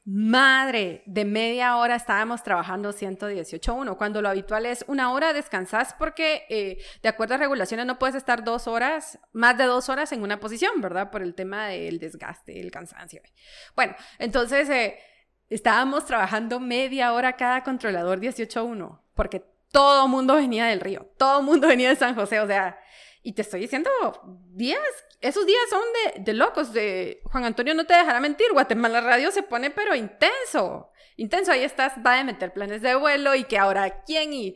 [0.03, 6.43] Madre, de media hora estábamos trabajando 118.1, cuando lo habitual es una hora descansás porque
[6.49, 10.21] eh, de acuerdo a regulaciones no puedes estar dos horas, más de dos horas en
[10.21, 11.11] una posición, ¿verdad?
[11.11, 13.21] Por el tema del desgaste, el cansancio.
[13.73, 14.99] Bueno, entonces eh,
[15.47, 21.67] estábamos trabajando media hora cada controlador 18.1, porque todo mundo venía del río, todo mundo
[21.69, 22.80] venía de San José, o sea,
[23.24, 23.89] y te estoy diciendo,
[24.49, 24.82] días,
[25.22, 25.84] esos días son
[26.15, 29.95] de, de locos, de Juan Antonio no te dejará mentir, Guatemala Radio se pone pero
[29.95, 34.55] intenso, intenso, ahí estás, va a meter planes de vuelo y que ahora quién y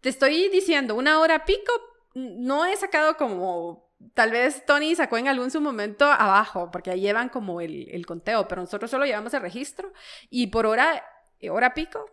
[0.00, 1.72] te estoy diciendo, una hora pico,
[2.14, 7.00] no he sacado como, tal vez Tony sacó en algún su momento abajo, porque ahí
[7.00, 9.92] llevan como el, el conteo, pero nosotros solo llevamos el registro
[10.30, 11.04] y por hora,
[11.50, 12.06] hora pico,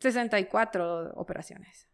[0.00, 1.88] 64 operaciones.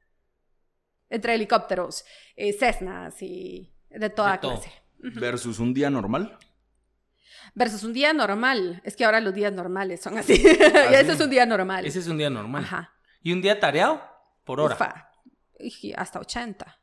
[1.09, 2.05] Entre helicópteros,
[2.37, 4.73] eh, Cessnas y de toda De clase.
[4.99, 6.39] Versus un día normal.
[7.55, 8.81] Versus un día normal.
[8.85, 10.35] Es que ahora los días normales son así.
[10.45, 11.85] y eso es un día normal.
[11.85, 12.65] Ese es un día normal.
[12.65, 12.93] Ajá.
[13.23, 14.01] Y un día tareado
[14.45, 14.75] por hora.
[14.75, 15.11] Ufa.
[15.97, 16.81] Hasta 80.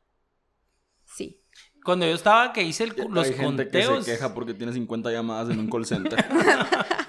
[1.04, 1.42] Sí.
[1.84, 4.72] Cuando yo estaba que hice el- los Hay gente conteos, que se queja porque tiene
[4.72, 6.18] 50 llamadas en un call center.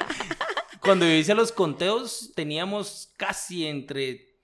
[0.90, 4.40] cuando yo hice los conteos teníamos casi entre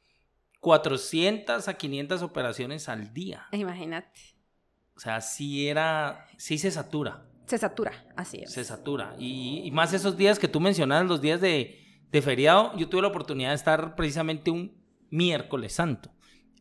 [0.60, 3.48] 400 a 500 operaciones al día.
[3.52, 4.20] Imagínate.
[4.96, 8.06] O sea, sí era, sí se satura, Se satura.
[8.16, 8.54] Así es.
[8.54, 9.16] se satura.
[9.18, 13.02] Y, y más esos días que tú mencionabas, los días de, de feriado, yo tuve
[13.02, 14.80] la oportunidad de estar precisamente un
[15.10, 16.12] miércoles santo,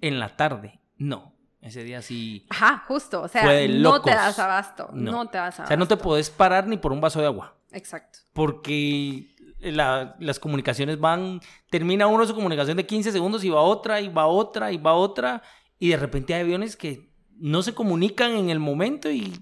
[0.00, 0.80] en la tarde.
[0.96, 2.46] No, ese día sí...
[2.48, 3.20] Ajá, justo.
[3.20, 4.88] O sea, no te das abasto.
[4.94, 5.12] No.
[5.12, 5.64] No, te das abasto.
[5.64, 7.58] O sea, no te podés parar ni por un vaso de agua.
[7.74, 8.20] Exacto.
[8.32, 9.33] porque
[9.72, 11.40] la- las comunicaciones van,
[11.70, 14.94] termina uno su comunicación de 15 segundos y va otra, y va otra, y va
[14.94, 15.42] otra,
[15.78, 19.32] y de repente hay aviones que no se comunican en el momento y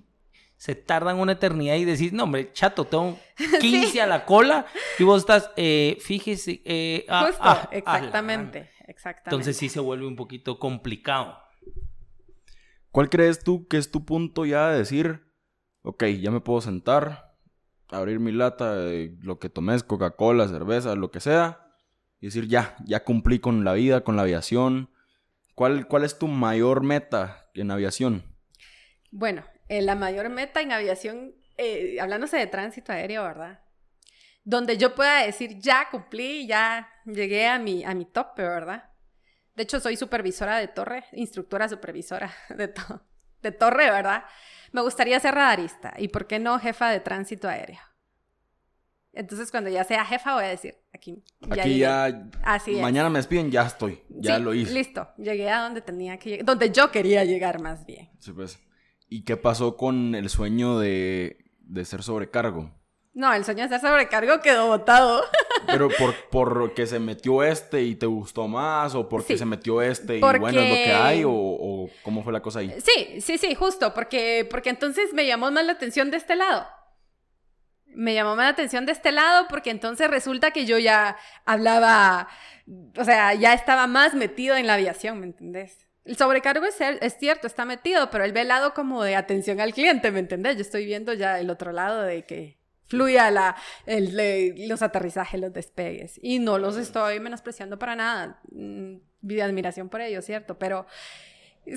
[0.56, 3.18] se tardan una eternidad y decís, no hombre, chato, tengo
[3.60, 4.66] 15 a la cola
[4.98, 7.42] y vos estás, eh, fíjese, eh, ah, Justo.
[7.42, 8.70] ah, ah, exactamente.
[8.86, 9.30] Exactamente.
[9.30, 11.36] Entonces sí se vuelve un poquito complicado.
[12.90, 15.22] ¿Cuál crees tú que es tu punto ya de decir,
[15.82, 17.31] ok, ya me puedo sentar,
[17.92, 21.66] abrir mi lata de lo que tomes, Coca-Cola, cerveza, lo que sea,
[22.20, 24.90] y decir, ya, ya cumplí con la vida, con la aviación?
[25.54, 28.24] ¿Cuál, cuál es tu mayor meta en aviación?
[29.10, 33.60] Bueno, eh, la mayor meta en aviación, eh, hablándose de tránsito aéreo, ¿verdad?
[34.44, 38.90] Donde yo pueda decir, ya cumplí, ya llegué a mi, a mi tope, ¿verdad?
[39.54, 42.72] De hecho, soy supervisora de torre, instructora supervisora de,
[43.42, 44.24] de torre, ¿verdad?
[44.72, 47.78] Me gustaría ser radarista y, ¿por qué no, jefa de tránsito aéreo?
[49.14, 51.22] Entonces, cuando ya sea jefa, voy a decir, aquí
[51.54, 52.80] ya Aquí ya, Así es.
[52.80, 54.72] mañana me despiden, ya estoy, ya Sí, lo hice.
[54.72, 58.08] Listo, llegué a donde tenía que llegar, donde yo quería llegar más bien.
[58.20, 58.58] Sí, pues.
[59.10, 62.70] ¿Y qué pasó con el sueño de, de ser sobrecargo?
[63.12, 65.22] No, el sueño de ser sobrecargo quedó botado.
[65.66, 69.38] Pero por, por que se metió este y te gustó más, o porque Sí.
[69.40, 71.71] se metió este y Porque- bueno, es lo que hay, o, o
[72.02, 72.74] cómo fue la cosa ahí.
[72.80, 76.66] Sí, sí, sí, justo, porque, porque entonces me llamó más la atención de este lado.
[77.86, 82.28] Me llamó más la atención de este lado porque entonces resulta que yo ya hablaba,
[82.96, 85.86] o sea, ya estaba más metido en la aviación, ¿me entendés?
[86.04, 89.60] El sobrecargo es, es cierto, está metido, pero él ve el lado como de atención
[89.60, 90.56] al cliente, ¿me entendés?
[90.56, 92.58] Yo estoy viendo ya el otro lado de que
[92.88, 93.56] fluya la,
[93.86, 96.18] el- le- los aterrizajes, los despegues.
[96.22, 98.40] Y no los estoy menospreciando para nada.
[98.50, 100.58] Mm, Mi admiración por ellos, ¿cierto?
[100.58, 100.86] Pero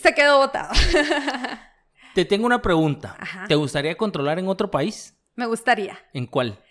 [0.01, 0.73] se quedó botado.
[2.15, 3.15] Te tengo una pregunta.
[3.19, 3.45] Ajá.
[3.47, 5.17] ¿Te gustaría controlar en otro país?
[5.35, 5.99] Me gustaría.
[6.13, 6.63] ¿En cuál?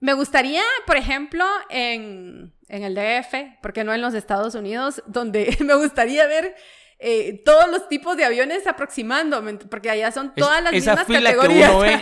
[0.00, 5.56] Me gustaría, por ejemplo, en, en el DF, porque no en los Estados Unidos, donde
[5.64, 6.54] me gustaría ver
[6.98, 10.72] eh, todos los tipos de aviones aproximando, ¿me ent- porque allá son Es- todas las
[10.74, 11.70] esa mismas fila que categorías.
[11.70, 11.92] uno ve.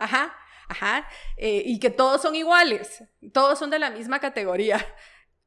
[0.00, 0.34] ajá,
[0.68, 1.08] ajá.
[1.38, 3.02] eh, y que todos son iguales,
[3.32, 4.84] todos son de la misma categoría.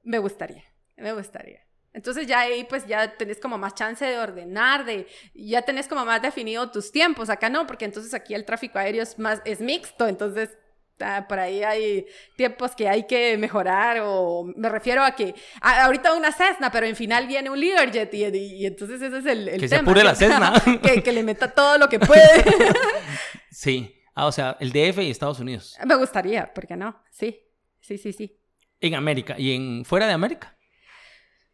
[0.03, 0.63] Me gustaría,
[0.95, 1.61] me gustaría.
[1.97, 6.05] Entonces ya ahí pues ya tenés como más chance de ordenar, de ya tenés como
[6.05, 7.29] más definido tus tiempos.
[7.31, 10.51] Acá no, porque entonces aquí el tráfico aéreo es más es mixto, entonces
[10.99, 15.85] ah, por ahí hay tiempos que hay que mejorar o me refiero a que a-
[15.85, 19.25] ahorita una Cessna, pero en final viene un Learjet y, y- y entonces ese es
[19.25, 20.53] el, el Que se apure la Cessna.
[20.83, 22.43] que, que le meta todo lo que puede.
[23.51, 23.93] Sí.
[24.13, 25.75] Ah, o sea, el DF y Estados Unidos.
[25.85, 27.01] me gustaría, ¿por qué no?
[27.11, 27.39] Sí,
[27.81, 28.39] sí, sí, sí.
[28.79, 29.35] En América.
[29.37, 30.56] ¿Y en fuera de América?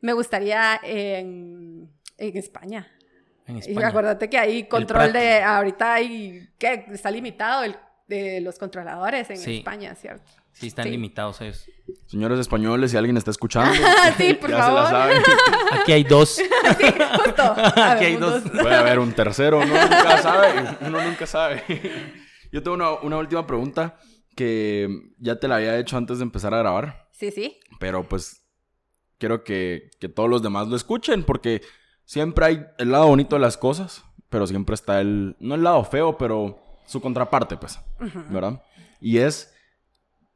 [0.03, 2.87] Me gustaría en, en España.
[3.47, 3.87] En Y España.
[3.87, 7.75] acuérdate que hay control de, ahorita hay, que está limitado el,
[8.07, 9.57] de los controladores en Sí.
[9.59, 10.29] España, ¿cierto?
[10.51, 10.91] Sí, están Sí.
[10.91, 11.65] limitados ellos.
[12.05, 13.73] Señores españoles, si alguien está escuchando,
[14.17, 14.85] Sí, por ya favor.
[14.87, 15.23] se la saben.
[15.81, 16.35] Aquí hay dos.
[16.77, 16.85] Sí,
[17.23, 17.55] justo.
[17.81, 18.43] Aquí hay dos.
[18.43, 20.77] Puede haber un tercero, uno nunca sabe.
[20.81, 21.63] Uno nunca sabe.
[22.51, 23.97] Yo tengo una, una última pregunta
[24.35, 24.87] que
[25.17, 27.59] ya te la había hecho antes de empezar a grabar, Sí, sí.
[27.79, 28.42] pero pues
[29.23, 31.61] quiero que, que todos los demás lo escuchen porque
[32.03, 35.81] siempre hay el lado bonito de las cosas, pero siempre está el, no el lado
[35.85, 37.79] feo, pero su contraparte, pues,
[38.29, 38.61] ¿verdad?
[38.99, 39.55] Y es,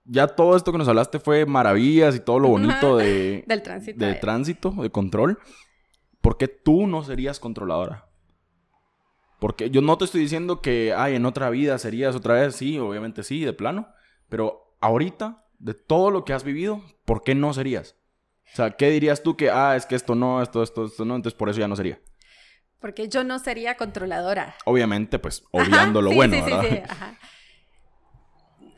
[0.05, 3.99] ya todo esto que nos hablaste fue maravillas y todo lo bonito de, Del tránsito.
[3.99, 4.21] de aéreo.
[4.21, 5.37] tránsito, de control,
[6.21, 8.07] ¿por qué tú no serías controladora?
[9.37, 12.79] Porque yo no te estoy diciendo que, ay, en otra vida serías otra vez, sí,
[12.79, 13.89] obviamente sí, de plano,
[14.29, 17.96] pero ahorita, de todo lo que has vivido, ¿por qué no serías?
[18.53, 21.15] O sea, ¿qué dirías tú que, ah, es que esto no, esto, esto, esto no,
[21.15, 21.99] entonces por eso ya no sería?
[22.79, 24.55] Porque yo no sería controladora.
[24.65, 26.69] Obviamente, pues, Ajá, obviando lo sí, bueno, sí, sí, ¿verdad?
[26.69, 27.17] sí, ajá.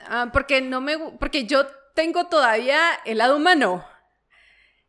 [0.02, 1.66] Ah, porque no me porque yo
[1.96, 3.86] tengo todavía el lado humano.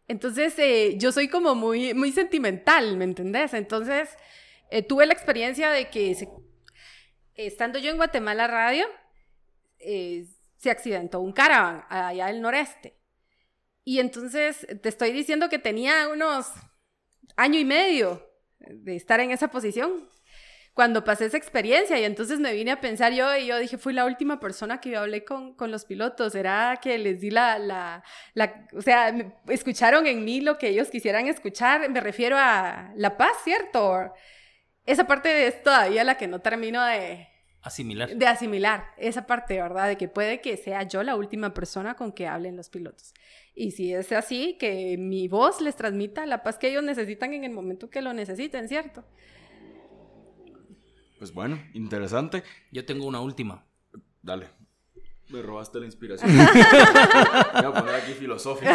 [0.08, 3.54] Entonces, eh, yo soy como muy, muy sentimental, ¿me entendés?
[3.54, 4.08] Entonces,
[4.70, 6.28] eh, tuve la experiencia de que se-
[7.34, 8.86] estando yo en Guatemala Radio,
[9.78, 10.26] eh,
[10.56, 12.96] se accidentó un caravan allá del noreste.
[13.90, 16.46] Y entonces, te estoy diciendo que tenía unos
[17.36, 18.24] año y medio
[18.60, 20.08] de estar en esa posición
[20.74, 23.92] cuando pasé esa experiencia y entonces me vine a pensar yo y yo dije, fui
[23.92, 27.58] la última persona que yo hablé con, con los pilotos, era que les di la,
[27.58, 32.36] la, la, o sea, me- escucharon en mí lo que ellos quisieran escuchar, me refiero
[32.38, 34.12] a la paz, ¿cierto?
[34.86, 37.26] Esa parte es todavía la que no termino de,
[37.62, 38.08] Asimilar.
[38.16, 39.88] de asimilar, esa parte, ¿verdad?
[39.88, 43.12] De que puede que sea yo la última persona con que hablen los pilotos.
[43.54, 47.44] Y si es así, que mi voz les transmita la paz que ellos necesitan en
[47.44, 49.04] el momento que lo necesiten, ¿cierto?
[51.18, 52.42] Pues bueno, interesante.
[52.72, 53.66] Yo tengo una última.
[54.22, 54.48] Dale.
[55.28, 56.30] Me robaste la inspiración.
[56.36, 58.72] Voy a poner aquí filosófico.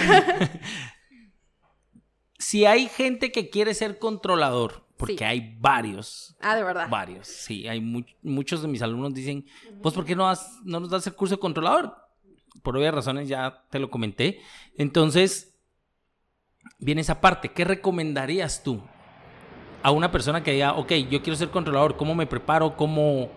[2.38, 5.24] Si hay gente que quiere ser controlador, porque Sí.
[5.24, 6.88] hay varios, Ah, de verdad.
[6.90, 9.46] varios, sí, hay mu- muchos de mis alumnos dicen,
[9.82, 11.96] pues ¿por qué no, has- no nos das el curso de controlador?
[12.64, 14.40] Por obvias razones ya te lo comenté.
[14.78, 15.56] Entonces,
[16.80, 17.50] viene esa parte.
[17.50, 18.82] ¿Qué recomendarías tú
[19.86, 22.76] a una persona que diga, ok, yo quiero ser controlador, ¿cómo me preparo?
[22.76, 23.30] ¿Cómo,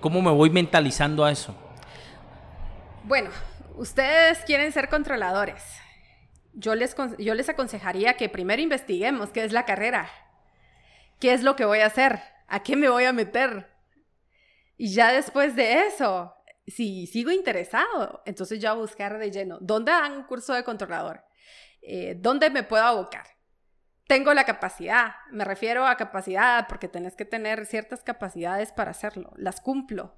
[0.00, 1.54] cómo me voy mentalizando a eso?
[3.04, 3.28] Bueno,
[3.74, 5.62] ustedes quieren ser controladores.
[6.54, 10.08] Yo les, yo les aconsejaría que primero investiguemos qué es la carrera,
[11.20, 13.70] qué es lo que voy a hacer, a qué me voy a meter.
[14.78, 16.34] Y ya después de eso,
[16.66, 21.24] si sigo interesado, entonces ya buscar de lleno, ¿dónde dan un curso de controlador?
[21.82, 23.26] Eh, ¿Dónde me puedo abocar?
[24.06, 29.32] Tengo la capacidad, me refiero a capacidad porque tenés que tener ciertas capacidades para hacerlo,
[29.36, 30.16] las cumplo.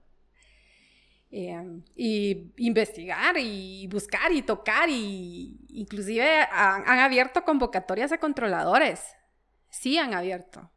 [1.31, 9.15] Eh, y investigar y buscar y tocar y inclusive han, abierto convocatorias a controladores.
[9.69, 10.71] Sí han abierto.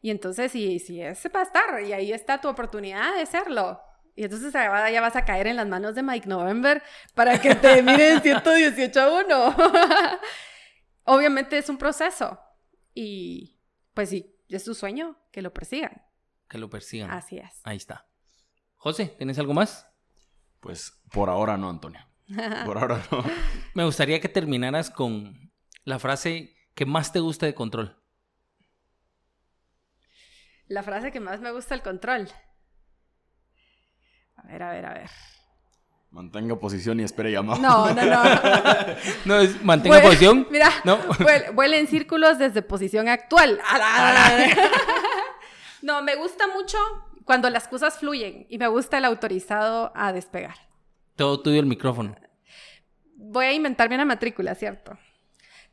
[0.00, 3.82] Y entonces, si, si ese va a estar y ahí está tu oportunidad de hacerlo.
[4.16, 6.82] Y entonces ya vas a caer en las manos de Mike November
[7.14, 9.56] para que te miren 118 a 1.
[11.04, 12.40] Obviamente es un proceso.
[12.94, 13.60] Y
[13.92, 16.02] pues sí, es tu sueño, que lo persigan.
[16.48, 17.10] Que lo persigan.
[17.10, 17.60] Así es.
[17.64, 18.08] Ahí está.
[18.76, 19.86] José, ¿tienes algo más?
[20.60, 22.00] Pues por ahora no, Antonio.
[22.64, 23.22] Por ahora no.
[23.74, 25.52] Me gustaría que terminaras con
[25.84, 28.02] la frase que más te gusta de control.
[30.66, 32.28] La frase que más me gusta el control.
[34.36, 35.10] A ver, a ver, a ver.
[36.10, 37.60] Mantenga posición y espere llamado.
[37.60, 38.22] No, no, no.
[39.26, 40.46] no, es mantenga posición.
[40.50, 40.98] Mira, no.
[41.52, 43.60] vuele, en círculos desde posición actual.
[45.82, 46.78] no, me gusta mucho
[47.24, 50.54] cuando las cosas fluyen y me gusta el autorizado a despegar.
[51.16, 52.16] Todo tuyo el micrófono.
[53.16, 54.96] Voy a inventarme una matrícula, ¿cierto?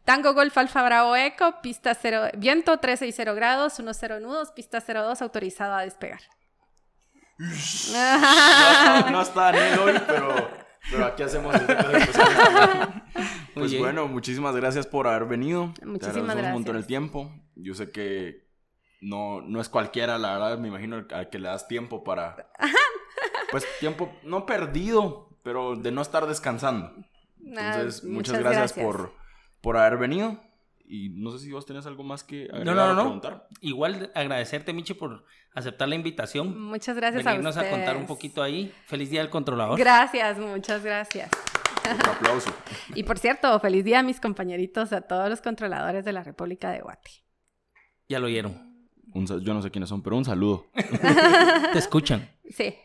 [0.04, 5.76] Tango Golf Alfa Bravo Eco, pista 0, viento 360 grados, 10 nudos, pista 02, autorizado
[5.76, 6.20] a despegar.
[7.38, 10.50] No, no está Daniel hoy, pero,
[10.92, 11.76] pero aquí hacemos este
[13.54, 15.74] Pues bueno, muchísimas gracias por haber venido.
[15.84, 16.48] Muchísimas gracias.
[16.48, 17.32] un montón el tiempo.
[17.56, 18.48] Yo sé que
[19.02, 22.50] no, no es cualquiera, la verdad, me imagino a que le das tiempo para...
[23.52, 26.92] Pues tiempo no perdido, pero de no estar descansando.
[27.40, 29.14] Entonces, muchas, gracias, Por,
[29.62, 30.42] por haber venido.
[30.86, 33.48] Y no sé si vos tenés algo más que no, no, no, preguntar.
[33.62, 36.62] Igual agradecerte, Michi, por aceptar la invitación.
[36.62, 37.74] Muchas gracias Venirnos a ustedes.
[37.74, 38.74] a contar un poquito ahí.
[38.86, 39.80] Feliz Día del Controlador.
[39.80, 41.30] Gracias, muchas gracias.
[41.86, 42.54] Un aplauso.
[42.96, 46.72] y por cierto, feliz día a mis compañeritos, a todos los controladores de la República
[46.72, 47.12] de Guate.
[48.10, 48.88] Ya lo oyeron.
[49.14, 50.68] yo no sé quiénes son, pero un saludo.
[51.74, 52.30] Te escuchan.
[52.50, 52.76] Sí.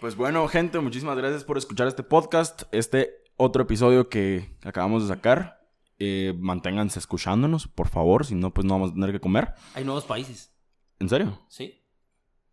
[0.00, 5.14] Pues bueno, gente, muchísimas gracias por escuchar este podcast, este otro episodio que acabamos de
[5.14, 5.57] sacar.
[6.00, 9.54] Eh, manténganse escuchándonos, por favor, si no, pues no vamos a tener que comer.
[9.74, 10.52] Hay nuevos países.
[11.00, 11.40] ¿En serio?
[11.48, 11.82] Sí.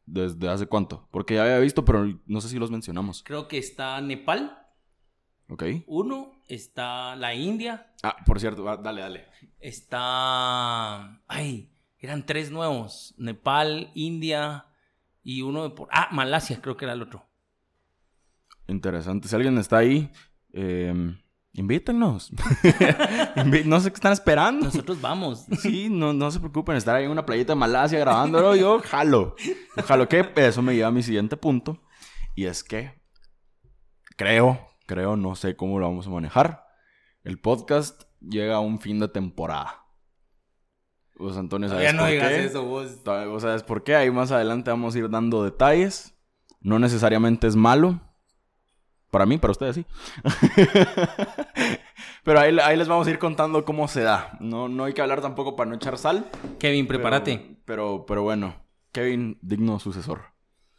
[0.06, 1.08] ¿Desde hace cuánto?
[1.12, 3.24] Porque ya había visto, pero no sé si los mencionamos.
[3.24, 4.58] Creo que está Nepal.
[5.50, 5.64] Ok.
[5.88, 7.94] Uno, está la India.
[8.04, 9.26] Ah, por cierto, dale, dale.
[9.60, 11.22] Está...
[11.28, 13.14] Ay, eran tres nuevos.
[13.18, 14.66] Nepal, India
[15.24, 15.70] y uno de...
[15.70, 15.88] Por...
[15.92, 17.26] Ah, Malasia, creo que era el otro.
[18.68, 19.28] Interesante.
[19.28, 20.12] Si alguien está ahí,
[20.54, 21.16] eh,
[21.58, 22.32] Invítenos.
[23.66, 24.66] no sé qué están esperando.
[24.66, 25.46] Nosotros vamos.
[25.62, 26.76] Sí, no, no se preocupen.
[26.76, 29.36] Estar ahí en una playita de Malasia grabándolo, yo jalo.
[29.86, 31.82] Jalo que eso me lleva a mi siguiente punto.
[32.36, 33.02] Y es que
[34.18, 36.66] creo, creo, no sé cómo lo vamos a manejar.
[37.24, 39.86] El podcast llega a un fin de temporada.
[41.18, 42.46] Vos, Antonio, ¿sabes no por digas qué?
[42.46, 43.02] eso, vos.
[43.06, 43.96] ¿Vos sabes por qué?
[43.96, 46.20] Ahí más adelante vamos a ir dando detalles.
[46.60, 48.02] No necesariamente es malo.
[49.16, 49.86] Para mí, para ustedes sí.
[52.26, 54.36] Pero ahí, les vamos a ir contando cómo se da.
[54.42, 56.30] No, no hay que hablar tampoco para no echar sal.
[56.60, 57.56] Kevin, prepárate.
[57.64, 58.56] Pero, pero, bueno,
[58.92, 60.34] Kevin, digno sucesor.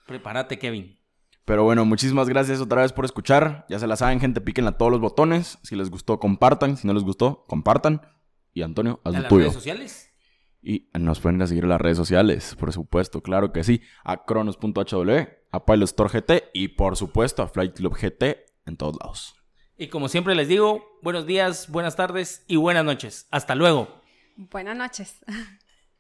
[0.07, 0.99] Prepárate, Kevin.
[1.47, 3.65] Pero bueno, muchísimas gracias otra vez por escuchar.
[3.71, 5.59] Ya se la saben, gente, píquenle a todos los botones.
[5.63, 6.77] Si les gustó, compartan.
[6.77, 8.03] Si no les gustó, compartan.
[8.53, 9.45] Y Antonio, haz lo tuyo.
[9.45, 10.06] redes sociales?
[10.69, 13.83] Y nos pueden ir a seguir en las redes sociales, por supuesto, claro que sí.
[14.03, 18.97] A cronos.hw, a Pilot Store GT y por supuesto a Flight Club GT en todos
[19.01, 19.37] lados.
[19.79, 23.29] Y como siempre les digo, buenos días, buenas tardes y buenas noches.
[23.31, 24.01] Hasta luego.
[24.37, 25.25] Buenas noches.